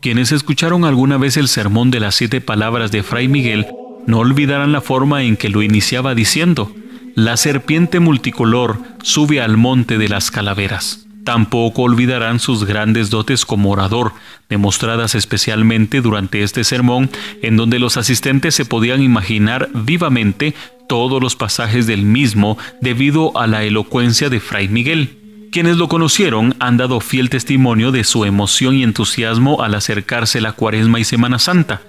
Quienes 0.00 0.32
escucharon 0.32 0.84
alguna 0.84 1.18
vez 1.18 1.36
el 1.36 1.48
sermón 1.48 1.90
de 1.90 2.00
las 2.00 2.16
siete 2.16 2.40
palabras 2.40 2.90
de 2.90 3.02
Fray 3.02 3.28
Miguel 3.28 3.66
no 4.06 4.18
olvidarán 4.18 4.72
la 4.72 4.80
forma 4.80 5.22
en 5.22 5.36
que 5.36 5.48
lo 5.48 5.62
iniciaba 5.62 6.14
diciendo, 6.14 6.72
La 7.16 7.38
serpiente 7.38 7.98
multicolor 7.98 8.78
sube 9.02 9.40
al 9.40 9.56
monte 9.56 9.96
de 9.96 10.06
las 10.06 10.30
calaveras. 10.30 11.06
Tampoco 11.24 11.84
olvidarán 11.84 12.40
sus 12.40 12.64
grandes 12.64 13.08
dotes 13.08 13.46
como 13.46 13.70
orador, 13.70 14.12
demostradas 14.50 15.14
especialmente 15.14 16.02
durante 16.02 16.42
este 16.42 16.62
sermón, 16.62 17.08
en 17.40 17.56
donde 17.56 17.78
los 17.78 17.96
asistentes 17.96 18.54
se 18.54 18.66
podían 18.66 19.02
imaginar 19.02 19.70
vivamente 19.72 20.54
todos 20.90 21.22
los 21.22 21.36
pasajes 21.36 21.86
del 21.86 22.02
mismo 22.02 22.58
debido 22.82 23.34
a 23.38 23.46
la 23.46 23.64
elocuencia 23.64 24.28
de 24.28 24.38
Fray 24.38 24.68
Miguel. 24.68 25.48
Quienes 25.50 25.78
lo 25.78 25.88
conocieron 25.88 26.54
han 26.58 26.76
dado 26.76 27.00
fiel 27.00 27.30
testimonio 27.30 27.92
de 27.92 28.04
su 28.04 28.26
emoción 28.26 28.74
y 28.74 28.82
entusiasmo 28.82 29.62
al 29.62 29.74
acercarse 29.74 30.42
la 30.42 30.52
Cuaresma 30.52 31.00
y 31.00 31.04
Semana 31.04 31.38
Santa. 31.38 31.80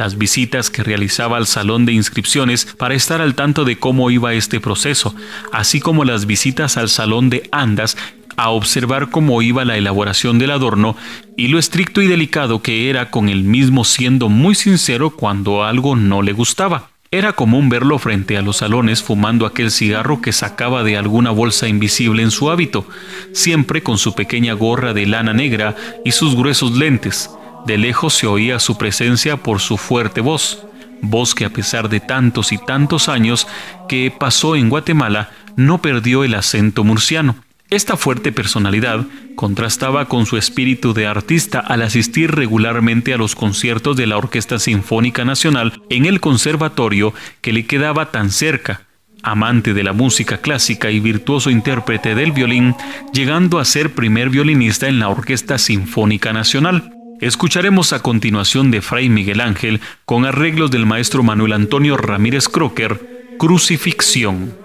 Las 0.00 0.16
visitas 0.16 0.70
que 0.70 0.82
realizaba 0.82 1.36
al 1.36 1.46
salón 1.46 1.84
de 1.84 1.92
inscripciones 1.92 2.64
para 2.64 2.94
estar 2.94 3.20
al 3.20 3.34
tanto 3.34 3.66
de 3.66 3.76
cómo 3.76 4.10
iba 4.10 4.32
este 4.32 4.58
proceso, 4.58 5.14
así 5.52 5.78
como 5.78 6.06
las 6.06 6.24
visitas 6.24 6.78
al 6.78 6.88
salón 6.88 7.28
de 7.28 7.50
andas 7.52 7.98
a 8.38 8.48
observar 8.48 9.10
cómo 9.10 9.42
iba 9.42 9.66
la 9.66 9.76
elaboración 9.76 10.38
del 10.38 10.52
adorno 10.52 10.96
y 11.36 11.48
lo 11.48 11.58
estricto 11.58 12.00
y 12.00 12.06
delicado 12.06 12.62
que 12.62 12.88
era 12.88 13.10
con 13.10 13.28
él 13.28 13.44
mismo 13.44 13.84
siendo 13.84 14.30
muy 14.30 14.54
sincero 14.54 15.10
cuando 15.10 15.64
algo 15.64 15.96
no 15.96 16.22
le 16.22 16.32
gustaba. 16.32 16.88
Era 17.10 17.34
común 17.34 17.68
verlo 17.68 17.98
frente 17.98 18.38
a 18.38 18.42
los 18.42 18.56
salones 18.56 19.02
fumando 19.02 19.44
aquel 19.44 19.70
cigarro 19.70 20.22
que 20.22 20.32
sacaba 20.32 20.82
de 20.82 20.96
alguna 20.96 21.30
bolsa 21.30 21.68
invisible 21.68 22.22
en 22.22 22.30
su 22.30 22.50
hábito, 22.50 22.88
siempre 23.34 23.82
con 23.82 23.98
su 23.98 24.14
pequeña 24.14 24.54
gorra 24.54 24.94
de 24.94 25.04
lana 25.04 25.34
negra 25.34 25.76
y 26.06 26.12
sus 26.12 26.34
gruesos 26.34 26.72
lentes. 26.78 27.28
De 27.66 27.78
lejos 27.78 28.14
se 28.14 28.26
oía 28.26 28.58
su 28.58 28.76
presencia 28.78 29.36
por 29.36 29.60
su 29.60 29.76
fuerte 29.76 30.20
voz, 30.20 30.66
voz 31.02 31.34
que 31.34 31.44
a 31.44 31.50
pesar 31.50 31.88
de 31.88 32.00
tantos 32.00 32.52
y 32.52 32.58
tantos 32.58 33.08
años 33.08 33.46
que 33.88 34.12
pasó 34.16 34.56
en 34.56 34.68
Guatemala, 34.68 35.30
no 35.56 35.82
perdió 35.82 36.24
el 36.24 36.34
acento 36.34 36.84
murciano. 36.84 37.36
Esta 37.70 37.96
fuerte 37.96 38.32
personalidad 38.32 39.06
contrastaba 39.36 40.06
con 40.06 40.26
su 40.26 40.36
espíritu 40.36 40.92
de 40.92 41.06
artista 41.06 41.60
al 41.60 41.82
asistir 41.82 42.32
regularmente 42.32 43.14
a 43.14 43.16
los 43.16 43.36
conciertos 43.36 43.96
de 43.96 44.08
la 44.08 44.16
Orquesta 44.16 44.58
Sinfónica 44.58 45.24
Nacional 45.24 45.80
en 45.88 46.04
el 46.04 46.20
conservatorio 46.20 47.14
que 47.40 47.52
le 47.52 47.66
quedaba 47.66 48.10
tan 48.10 48.30
cerca. 48.30 48.82
Amante 49.22 49.72
de 49.72 49.84
la 49.84 49.92
música 49.92 50.38
clásica 50.38 50.90
y 50.90 50.98
virtuoso 50.98 51.50
intérprete 51.50 52.14
del 52.16 52.32
violín, 52.32 52.74
llegando 53.12 53.60
a 53.60 53.64
ser 53.64 53.92
primer 53.94 54.30
violinista 54.30 54.88
en 54.88 54.98
la 54.98 55.08
Orquesta 55.08 55.58
Sinfónica 55.58 56.32
Nacional. 56.32 56.99
Escucharemos 57.20 57.92
a 57.92 58.00
continuación 58.00 58.70
de 58.70 58.80
Fray 58.80 59.10
Miguel 59.10 59.42
Ángel 59.42 59.80
con 60.06 60.24
arreglos 60.24 60.70
del 60.70 60.86
maestro 60.86 61.22
Manuel 61.22 61.52
Antonio 61.52 61.98
Ramírez 61.98 62.48
Crocker, 62.48 63.36
Crucifixión. 63.38 64.59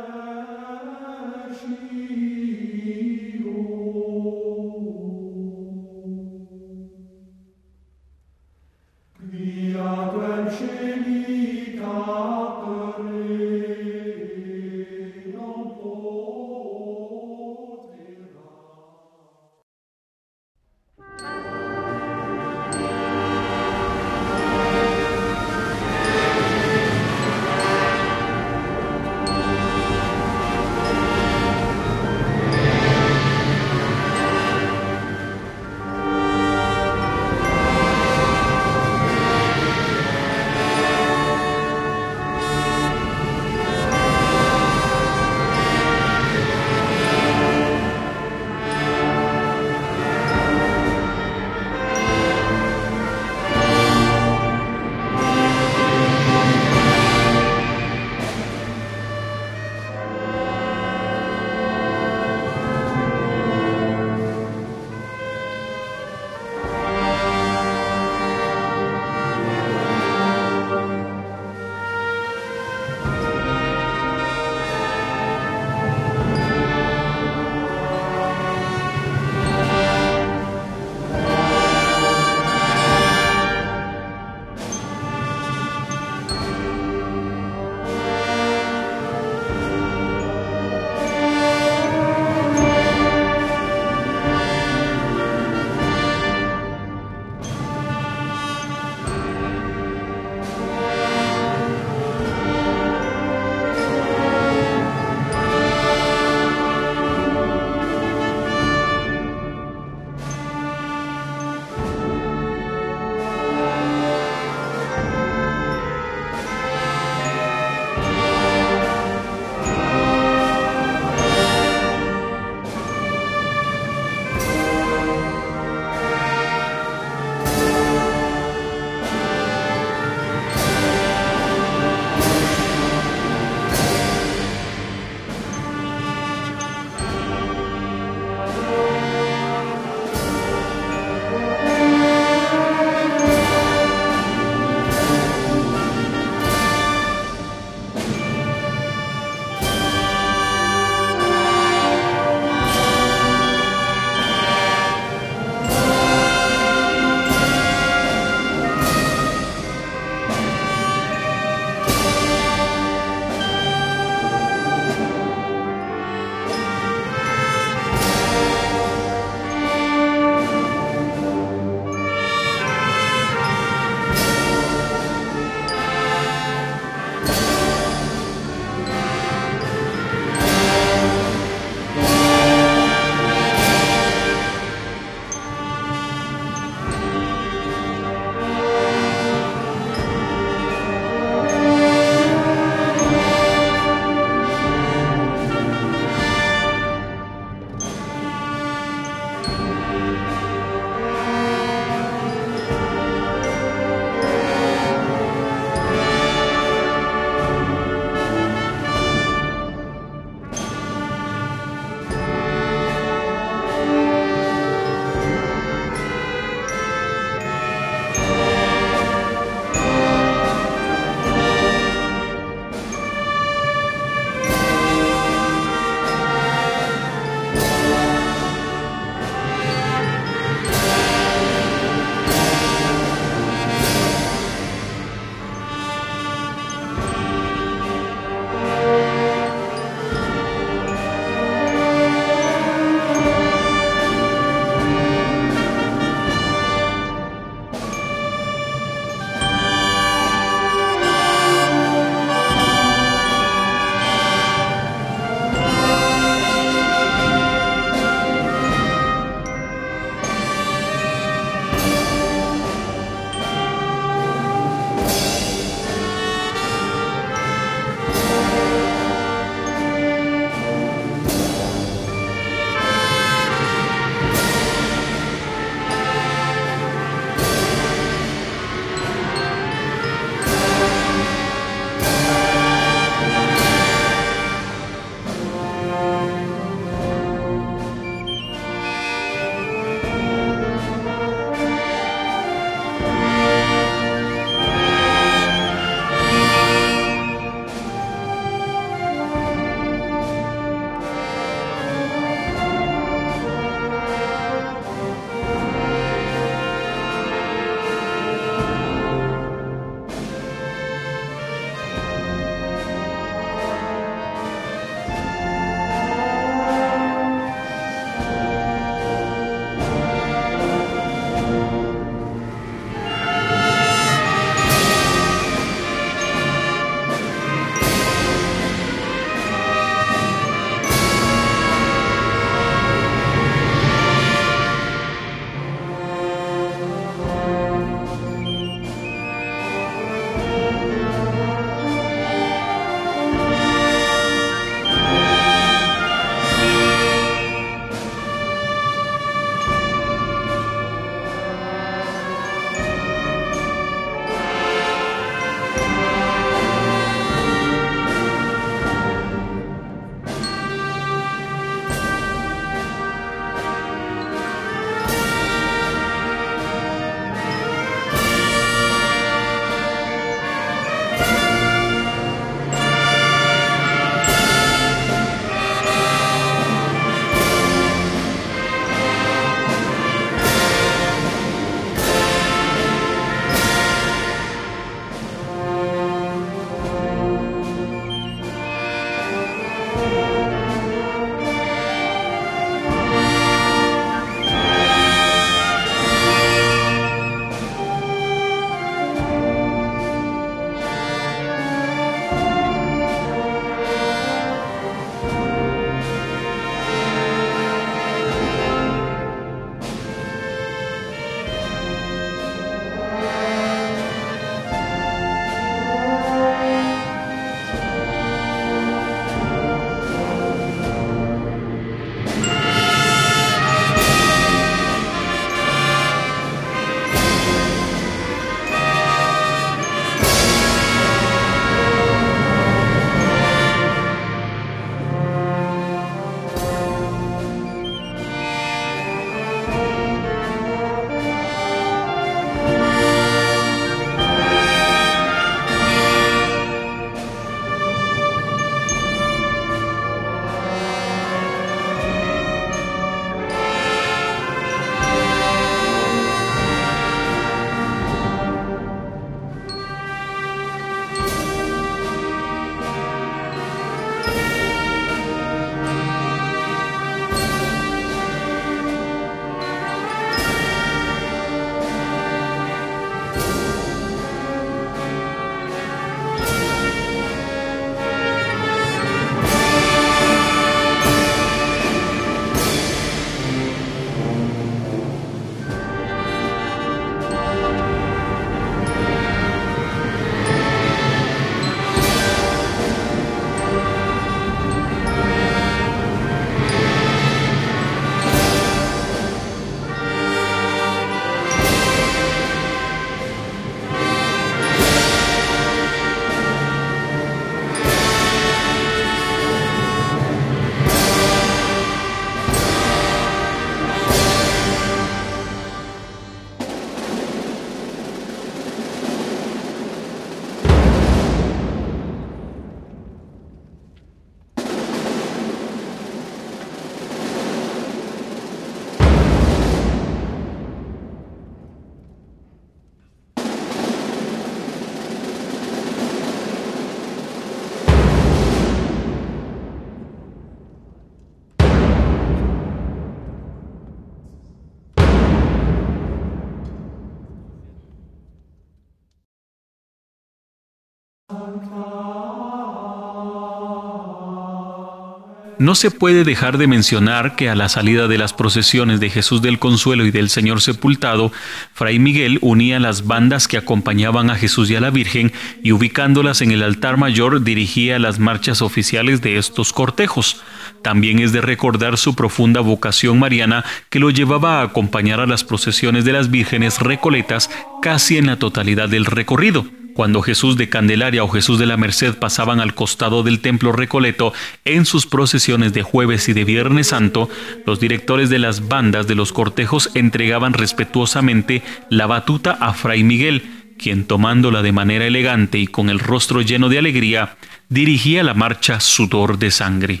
No 555.62 555.76
se 555.76 555.92
puede 555.92 556.24
dejar 556.24 556.58
de 556.58 556.66
mencionar 556.66 557.36
que 557.36 557.48
a 557.48 557.54
la 557.54 557.68
salida 557.68 558.08
de 558.08 558.18
las 558.18 558.32
procesiones 558.32 558.98
de 558.98 559.10
Jesús 559.10 559.42
del 559.42 559.60
Consuelo 559.60 560.04
y 560.04 560.10
del 560.10 560.28
Señor 560.28 560.60
Sepultado, 560.60 561.30
Fray 561.72 562.00
Miguel 562.00 562.40
unía 562.40 562.80
las 562.80 563.06
bandas 563.06 563.46
que 563.46 563.58
acompañaban 563.58 564.28
a 564.28 564.34
Jesús 564.34 564.68
y 564.70 564.74
a 564.74 564.80
la 564.80 564.90
Virgen 564.90 565.30
y 565.62 565.70
ubicándolas 565.70 566.40
en 566.40 566.50
el 566.50 566.64
altar 566.64 566.96
mayor 566.96 567.44
dirigía 567.44 568.00
las 568.00 568.18
marchas 568.18 568.60
oficiales 568.60 569.22
de 569.22 569.38
estos 569.38 569.72
cortejos. 569.72 570.42
También 570.82 571.20
es 571.20 571.30
de 571.30 571.42
recordar 571.42 571.96
su 571.96 572.16
profunda 572.16 572.60
vocación 572.60 573.20
mariana 573.20 573.64
que 573.88 574.00
lo 574.00 574.10
llevaba 574.10 574.58
a 574.58 574.64
acompañar 574.64 575.20
a 575.20 575.26
las 575.26 575.44
procesiones 575.44 576.04
de 576.04 576.12
las 576.12 576.28
vírgenes 576.28 576.80
recoletas 576.80 577.50
casi 577.82 578.18
en 578.18 578.26
la 578.26 578.36
totalidad 578.36 578.88
del 578.88 579.04
recorrido. 579.04 579.64
Cuando 579.94 580.22
Jesús 580.22 580.56
de 580.56 580.68
Candelaria 580.68 581.22
o 581.22 581.28
Jesús 581.28 581.58
de 581.58 581.66
la 581.66 581.76
Merced 581.76 582.14
pasaban 582.14 582.60
al 582.60 582.74
costado 582.74 583.22
del 583.22 583.40
templo 583.40 583.72
Recoleto 583.72 584.32
en 584.64 584.86
sus 584.86 585.06
procesiones 585.06 585.74
de 585.74 585.82
jueves 585.82 586.28
y 586.28 586.32
de 586.32 586.44
viernes 586.44 586.88
santo, 586.88 587.28
los 587.66 587.78
directores 587.78 588.30
de 588.30 588.38
las 588.38 588.68
bandas 588.68 589.06
de 589.06 589.14
los 589.14 589.32
cortejos 589.32 589.90
entregaban 589.94 590.54
respetuosamente 590.54 591.62
la 591.90 592.06
batuta 592.06 592.52
a 592.52 592.72
Fray 592.72 593.04
Miguel, 593.04 593.42
quien 593.78 594.04
tomándola 594.04 594.62
de 594.62 594.72
manera 594.72 595.06
elegante 595.06 595.58
y 595.58 595.66
con 595.66 595.90
el 595.90 595.98
rostro 595.98 596.40
lleno 596.40 596.68
de 596.68 596.78
alegría, 596.78 597.36
dirigía 597.68 598.22
la 598.22 598.34
marcha 598.34 598.80
Sudor 598.80 599.38
de 599.38 599.50
Sangre. 599.50 600.00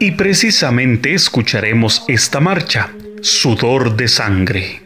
Y 0.00 0.12
precisamente 0.12 1.14
escucharemos 1.14 2.04
esta 2.08 2.40
marcha, 2.40 2.90
Sudor 3.22 3.96
de 3.96 4.08
Sangre. 4.08 4.83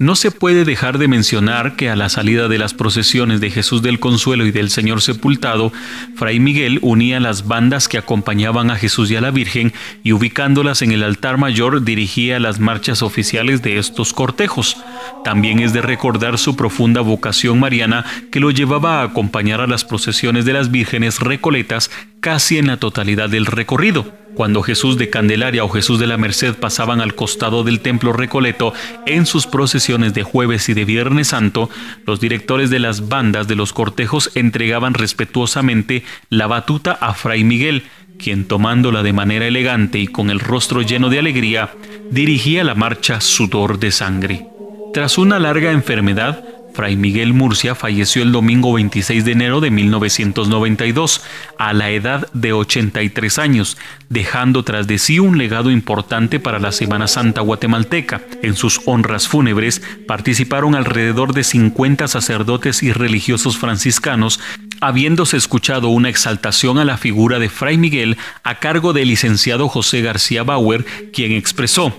No 0.00 0.16
se 0.16 0.30
puede 0.30 0.64
dejar 0.64 0.96
de 0.96 1.08
mencionar 1.08 1.76
que 1.76 1.90
a 1.90 1.94
la 1.94 2.08
salida 2.08 2.48
de 2.48 2.56
las 2.56 2.72
procesiones 2.72 3.42
de 3.42 3.50
Jesús 3.50 3.82
del 3.82 4.00
Consuelo 4.00 4.46
y 4.46 4.50
del 4.50 4.70
Señor 4.70 5.02
Sepultado, 5.02 5.74
Fray 6.16 6.40
Miguel 6.40 6.78
unía 6.80 7.20
las 7.20 7.46
bandas 7.46 7.86
que 7.86 7.98
acompañaban 7.98 8.70
a 8.70 8.76
Jesús 8.76 9.10
y 9.10 9.16
a 9.16 9.20
la 9.20 9.30
Virgen 9.30 9.74
y 10.02 10.12
ubicándolas 10.12 10.80
en 10.80 10.92
el 10.92 11.02
altar 11.02 11.36
mayor 11.36 11.84
dirigía 11.84 12.40
las 12.40 12.60
marchas 12.60 13.02
oficiales 13.02 13.60
de 13.60 13.76
estos 13.76 14.14
cortejos. 14.14 14.78
También 15.24 15.60
es 15.60 15.72
de 15.72 15.82
recordar 15.82 16.38
su 16.38 16.56
profunda 16.56 17.00
vocación 17.00 17.60
mariana 17.60 18.04
que 18.30 18.40
lo 18.40 18.50
llevaba 18.50 19.00
a 19.00 19.04
acompañar 19.04 19.60
a 19.60 19.66
las 19.66 19.84
procesiones 19.84 20.44
de 20.44 20.52
las 20.52 20.70
vírgenes 20.70 21.20
recoletas 21.20 21.90
casi 22.20 22.58
en 22.58 22.68
la 22.68 22.76
totalidad 22.78 23.28
del 23.28 23.46
recorrido. 23.46 24.12
Cuando 24.34 24.62
Jesús 24.62 24.96
de 24.96 25.10
Candelaria 25.10 25.64
o 25.64 25.68
Jesús 25.68 25.98
de 25.98 26.06
la 26.06 26.16
Merced 26.16 26.54
pasaban 26.54 27.00
al 27.00 27.14
costado 27.14 27.64
del 27.64 27.80
templo 27.80 28.12
Recoleto 28.12 28.72
en 29.06 29.26
sus 29.26 29.46
procesiones 29.46 30.14
de 30.14 30.22
jueves 30.22 30.68
y 30.68 30.74
de 30.74 30.84
viernes 30.84 31.28
santo, 31.28 31.68
los 32.06 32.20
directores 32.20 32.70
de 32.70 32.78
las 32.78 33.08
bandas 33.08 33.48
de 33.48 33.56
los 33.56 33.72
cortejos 33.72 34.30
entregaban 34.34 34.94
respetuosamente 34.94 36.04
la 36.28 36.46
batuta 36.46 36.92
a 36.92 37.12
Fray 37.14 37.44
Miguel, 37.44 37.84
quien 38.18 38.46
tomándola 38.46 39.02
de 39.02 39.12
manera 39.12 39.46
elegante 39.46 39.98
y 39.98 40.06
con 40.06 40.30
el 40.30 40.40
rostro 40.40 40.82
lleno 40.82 41.08
de 41.10 41.18
alegría, 41.18 41.70
dirigía 42.10 42.64
la 42.64 42.74
marcha 42.74 43.20
sudor 43.20 43.78
de 43.78 43.90
sangre. 43.90 44.49
Tras 44.92 45.18
una 45.18 45.38
larga 45.38 45.70
enfermedad, 45.70 46.44
Fray 46.74 46.96
Miguel 46.96 47.32
Murcia 47.32 47.76
falleció 47.76 48.22
el 48.22 48.32
domingo 48.32 48.72
26 48.72 49.24
de 49.24 49.32
enero 49.32 49.60
de 49.60 49.70
1992 49.70 51.22
a 51.58 51.72
la 51.72 51.90
edad 51.90 52.28
de 52.32 52.52
83 52.52 53.38
años, 53.38 53.76
dejando 54.08 54.64
tras 54.64 54.88
de 54.88 54.98
sí 54.98 55.20
un 55.20 55.38
legado 55.38 55.70
importante 55.70 56.40
para 56.40 56.58
la 56.58 56.72
Semana 56.72 57.06
Santa 57.06 57.40
guatemalteca. 57.40 58.22
En 58.42 58.56
sus 58.56 58.80
honras 58.86 59.28
fúnebres 59.28 59.80
participaron 60.08 60.74
alrededor 60.74 61.34
de 61.34 61.44
50 61.44 62.08
sacerdotes 62.08 62.82
y 62.82 62.92
religiosos 62.92 63.58
franciscanos, 63.58 64.40
habiéndose 64.80 65.36
escuchado 65.36 65.88
una 65.88 66.08
exaltación 66.08 66.78
a 66.78 66.84
la 66.84 66.96
figura 66.96 67.38
de 67.38 67.48
Fray 67.48 67.78
Miguel 67.78 68.16
a 68.42 68.58
cargo 68.58 68.92
del 68.92 69.08
licenciado 69.08 69.68
José 69.68 70.02
García 70.02 70.42
Bauer, 70.42 70.84
quien 71.12 71.30
expresó 71.30 71.94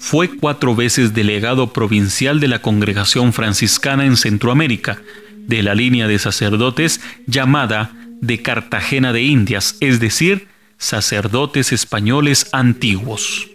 fue 0.00 0.28
cuatro 0.28 0.74
veces 0.74 1.12
delegado 1.12 1.74
provincial 1.74 2.40
de 2.40 2.48
la 2.48 2.62
Congregación 2.62 3.34
Franciscana 3.34 4.06
en 4.06 4.16
Centroamérica, 4.16 4.98
de 5.46 5.62
la 5.62 5.74
línea 5.74 6.08
de 6.08 6.18
sacerdotes 6.18 7.00
llamada 7.26 7.92
de 8.20 8.40
Cartagena 8.40 9.12
de 9.12 9.22
Indias, 9.22 9.76
es 9.80 10.00
decir, 10.00 10.48
sacerdotes 10.78 11.72
españoles 11.72 12.48
antiguos. 12.52 13.46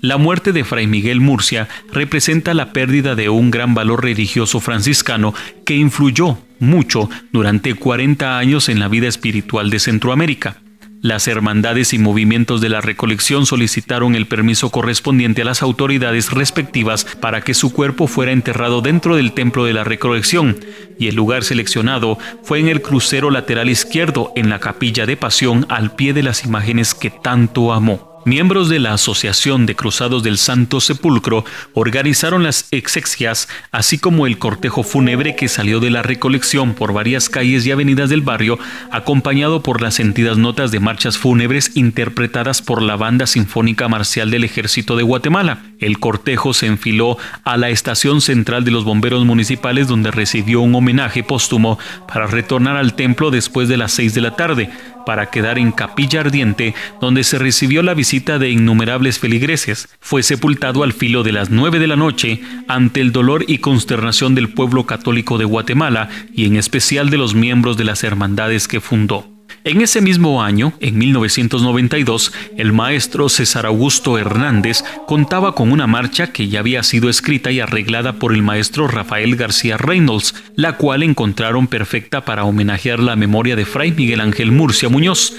La 0.00 0.16
muerte 0.16 0.52
de 0.52 0.64
Fray 0.64 0.86
Miguel 0.86 1.20
Murcia 1.20 1.68
representa 1.92 2.54
la 2.54 2.72
pérdida 2.72 3.14
de 3.14 3.28
un 3.28 3.50
gran 3.50 3.74
valor 3.74 4.02
religioso 4.02 4.58
franciscano 4.58 5.34
que 5.66 5.76
influyó 5.76 6.38
mucho 6.58 7.10
durante 7.30 7.74
40 7.74 8.38
años 8.38 8.70
en 8.70 8.80
la 8.80 8.88
vida 8.88 9.06
espiritual 9.06 9.68
de 9.68 9.80
Centroamérica. 9.80 10.63
Las 11.04 11.28
hermandades 11.28 11.92
y 11.92 11.98
movimientos 11.98 12.62
de 12.62 12.70
la 12.70 12.80
recolección 12.80 13.44
solicitaron 13.44 14.14
el 14.14 14.26
permiso 14.26 14.70
correspondiente 14.70 15.42
a 15.42 15.44
las 15.44 15.60
autoridades 15.60 16.30
respectivas 16.30 17.04
para 17.20 17.42
que 17.42 17.52
su 17.52 17.74
cuerpo 17.74 18.06
fuera 18.06 18.32
enterrado 18.32 18.80
dentro 18.80 19.14
del 19.14 19.32
templo 19.34 19.66
de 19.66 19.74
la 19.74 19.84
recolección, 19.84 20.56
y 20.98 21.08
el 21.08 21.14
lugar 21.14 21.44
seleccionado 21.44 22.16
fue 22.42 22.60
en 22.60 22.68
el 22.68 22.80
crucero 22.80 23.30
lateral 23.30 23.68
izquierdo 23.68 24.32
en 24.34 24.48
la 24.48 24.60
capilla 24.60 25.04
de 25.04 25.18
pasión 25.18 25.66
al 25.68 25.94
pie 25.94 26.14
de 26.14 26.22
las 26.22 26.46
imágenes 26.46 26.94
que 26.94 27.10
tanto 27.10 27.74
amó. 27.74 28.13
Miembros 28.26 28.70
de 28.70 28.78
la 28.78 28.94
Asociación 28.94 29.66
de 29.66 29.76
Cruzados 29.76 30.22
del 30.22 30.38
Santo 30.38 30.80
Sepulcro 30.80 31.44
organizaron 31.74 32.42
las 32.42 32.66
exequias, 32.70 33.48
así 33.70 33.98
como 33.98 34.26
el 34.26 34.38
cortejo 34.38 34.82
fúnebre 34.82 35.36
que 35.36 35.46
salió 35.46 35.78
de 35.78 35.90
la 35.90 36.02
recolección 36.02 36.72
por 36.72 36.94
varias 36.94 37.28
calles 37.28 37.66
y 37.66 37.70
avenidas 37.70 38.08
del 38.08 38.22
barrio, 38.22 38.58
acompañado 38.90 39.62
por 39.62 39.82
las 39.82 39.96
sentidas 39.96 40.38
notas 40.38 40.70
de 40.70 40.80
marchas 40.80 41.18
fúnebres 41.18 41.72
interpretadas 41.74 42.62
por 42.62 42.80
la 42.80 42.96
Banda 42.96 43.26
Sinfónica 43.26 43.88
Marcial 43.88 44.30
del 44.30 44.44
Ejército 44.44 44.96
de 44.96 45.02
Guatemala. 45.02 45.62
El 45.78 45.98
cortejo 45.98 46.54
se 46.54 46.64
enfiló 46.64 47.18
a 47.44 47.58
la 47.58 47.68
estación 47.68 48.22
central 48.22 48.64
de 48.64 48.70
los 48.70 48.84
bomberos 48.84 49.26
municipales 49.26 49.86
donde 49.86 50.10
recibió 50.10 50.62
un 50.62 50.74
homenaje 50.74 51.22
póstumo 51.22 51.78
para 52.08 52.26
retornar 52.26 52.78
al 52.78 52.94
templo 52.94 53.30
después 53.30 53.68
de 53.68 53.76
las 53.76 53.92
seis 53.92 54.14
de 54.14 54.22
la 54.22 54.34
tarde 54.34 54.70
para 55.04 55.26
quedar 55.26 55.58
en 55.58 55.72
Capilla 55.72 56.20
Ardiente, 56.20 56.74
donde 57.00 57.24
se 57.24 57.38
recibió 57.38 57.82
la 57.82 57.92
visita 57.92 58.13
de 58.14 58.48
innumerables 58.48 59.18
feligreses. 59.18 59.88
Fue 60.00 60.22
sepultado 60.22 60.84
al 60.84 60.92
filo 60.92 61.24
de 61.24 61.32
las 61.32 61.50
nueve 61.50 61.80
de 61.80 61.88
la 61.88 61.96
noche 61.96 62.40
ante 62.68 63.00
el 63.00 63.10
dolor 63.10 63.44
y 63.48 63.58
consternación 63.58 64.36
del 64.36 64.50
pueblo 64.50 64.86
católico 64.86 65.36
de 65.36 65.44
Guatemala 65.44 66.08
y 66.32 66.44
en 66.46 66.54
especial 66.56 67.10
de 67.10 67.18
los 67.18 67.34
miembros 67.34 67.76
de 67.76 67.84
las 67.84 68.04
hermandades 68.04 68.68
que 68.68 68.80
fundó. 68.80 69.28
En 69.64 69.80
ese 69.80 70.00
mismo 70.00 70.42
año, 70.42 70.74
en 70.80 70.96
1992, 70.96 72.32
el 72.56 72.72
maestro 72.72 73.28
César 73.28 73.66
Augusto 73.66 74.16
Hernández 74.16 74.84
contaba 75.06 75.54
con 75.54 75.72
una 75.72 75.86
marcha 75.86 76.32
que 76.32 76.48
ya 76.48 76.60
había 76.60 76.82
sido 76.82 77.08
escrita 77.08 77.50
y 77.50 77.60
arreglada 77.60 78.14
por 78.14 78.32
el 78.32 78.42
maestro 78.42 78.86
Rafael 78.86 79.36
García 79.36 79.76
Reynolds, 79.76 80.34
la 80.54 80.76
cual 80.76 81.02
encontraron 81.02 81.66
perfecta 81.66 82.24
para 82.24 82.44
homenajear 82.44 83.00
la 83.00 83.16
memoria 83.16 83.56
de 83.56 83.64
Fray 83.64 83.92
Miguel 83.92 84.20
Ángel 84.20 84.52
Murcia 84.52 84.88
Muñoz. 84.88 85.34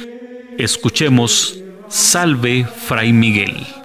Escuchemos 0.57 1.59
Salve 1.97 2.65
Fray 2.65 3.13
Miguel. 3.13 3.84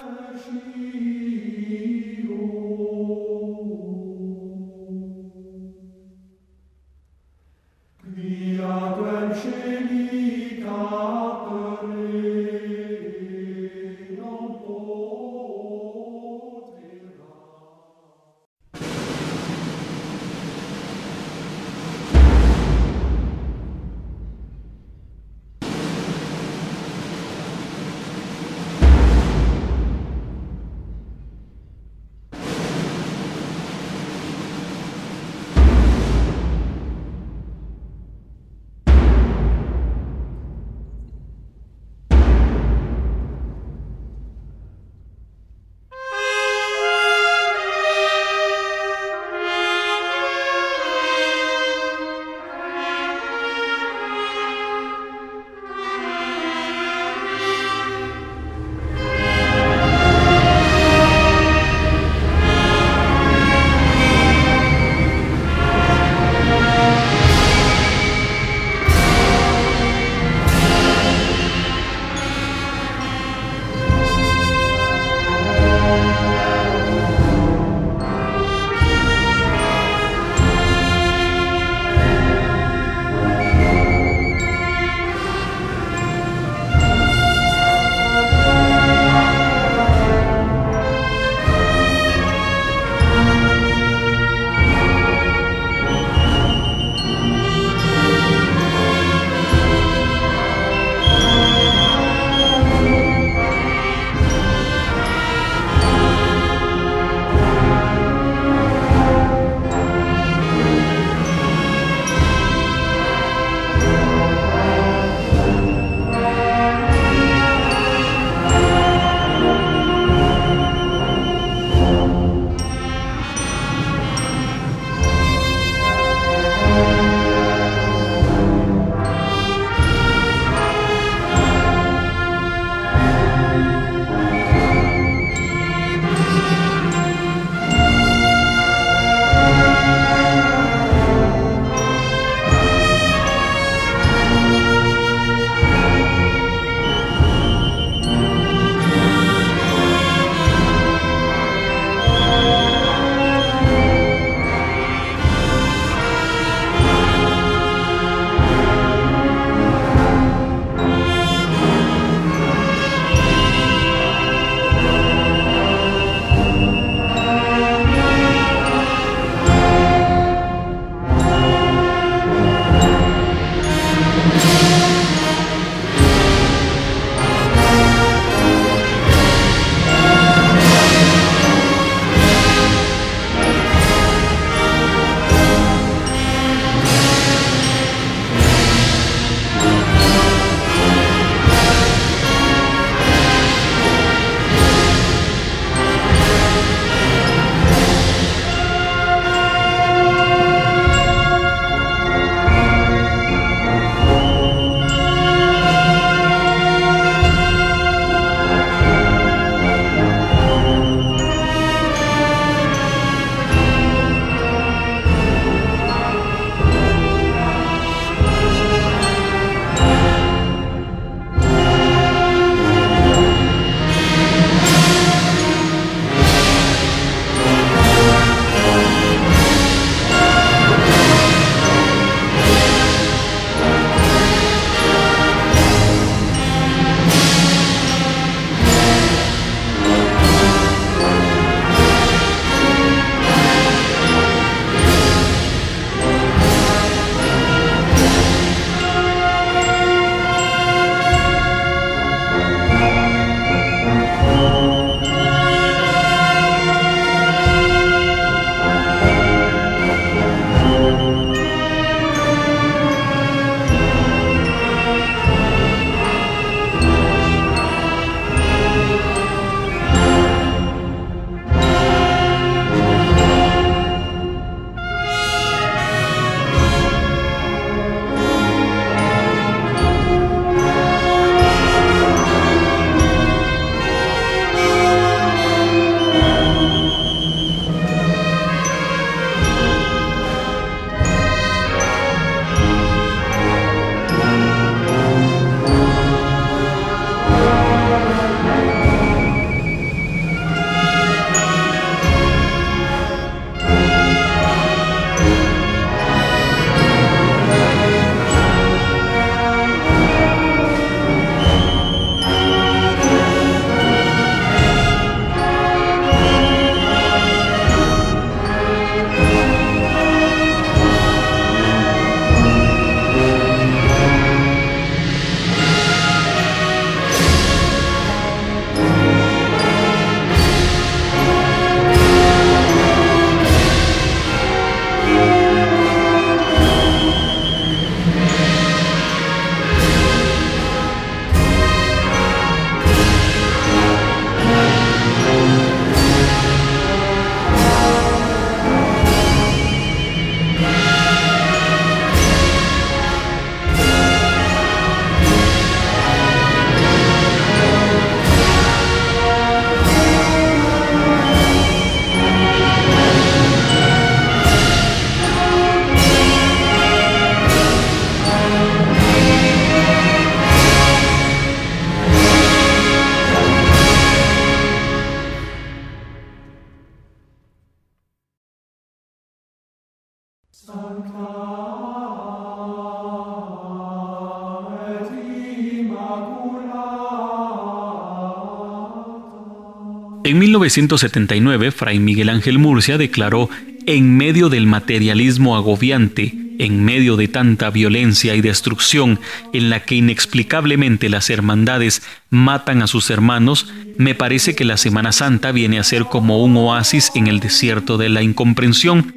En 390.31 390.39
1979, 390.39 391.71
Fray 391.71 391.99
Miguel 391.99 392.29
Ángel 392.29 392.57
Murcia 392.57 392.97
declaró, 392.97 393.49
en 393.85 394.15
medio 394.15 394.47
del 394.47 394.65
materialismo 394.65 395.57
agobiante, 395.57 396.33
en 396.57 396.85
medio 396.85 397.17
de 397.17 397.27
tanta 397.27 397.69
violencia 397.69 398.33
y 398.33 398.39
destrucción 398.39 399.19
en 399.51 399.69
la 399.69 399.81
que 399.81 399.95
inexplicablemente 399.95 401.09
las 401.09 401.29
hermandades 401.29 402.01
matan 402.29 402.81
a 402.81 402.87
sus 402.87 403.09
hermanos, 403.09 403.73
me 403.97 404.15
parece 404.15 404.55
que 404.55 404.63
la 404.63 404.77
Semana 404.77 405.11
Santa 405.11 405.51
viene 405.51 405.79
a 405.79 405.83
ser 405.83 406.05
como 406.05 406.41
un 406.41 406.55
oasis 406.55 407.11
en 407.13 407.27
el 407.27 407.41
desierto 407.41 407.97
de 407.97 408.07
la 408.07 408.23
incomprensión. 408.23 409.13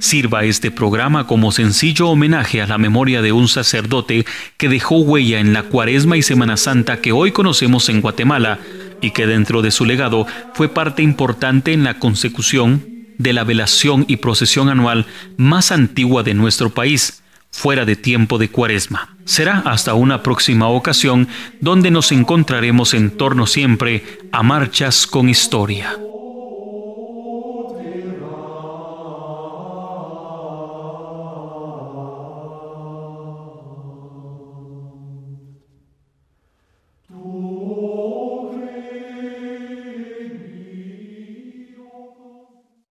Sirva 0.00 0.44
este 0.44 0.70
programa 0.70 1.26
como 1.26 1.52
sencillo 1.52 2.08
homenaje 2.08 2.62
a 2.62 2.66
la 2.66 2.78
memoria 2.78 3.20
de 3.20 3.32
un 3.32 3.48
sacerdote 3.48 4.24
que 4.56 4.70
dejó 4.70 4.96
huella 4.96 5.40
en 5.40 5.52
la 5.52 5.64
Cuaresma 5.64 6.16
y 6.16 6.22
Semana 6.22 6.56
Santa 6.56 7.02
que 7.02 7.12
hoy 7.12 7.32
conocemos 7.32 7.90
en 7.90 8.00
Guatemala, 8.00 8.60
y 9.02 9.10
que 9.10 9.26
dentro 9.26 9.60
de 9.60 9.70
su 9.70 9.84
legado 9.84 10.26
fue 10.54 10.68
parte 10.68 11.02
importante 11.02 11.72
en 11.74 11.84
la 11.84 11.98
consecución 11.98 12.86
de 13.18 13.32
la 13.32 13.44
velación 13.44 14.06
y 14.08 14.16
procesión 14.16 14.68
anual 14.68 15.06
más 15.36 15.70
antigua 15.72 16.22
de 16.22 16.34
nuestro 16.34 16.70
país, 16.70 17.22
fuera 17.50 17.84
de 17.84 17.96
tiempo 17.96 18.38
de 18.38 18.48
cuaresma. 18.48 19.16
Será 19.24 19.58
hasta 19.66 19.94
una 19.94 20.22
próxima 20.22 20.68
ocasión 20.68 21.28
donde 21.60 21.90
nos 21.90 22.10
encontraremos 22.10 22.94
en 22.94 23.10
torno 23.10 23.46
siempre 23.46 24.04
a 24.32 24.42
marchas 24.42 25.06
con 25.06 25.28
historia. 25.28 25.96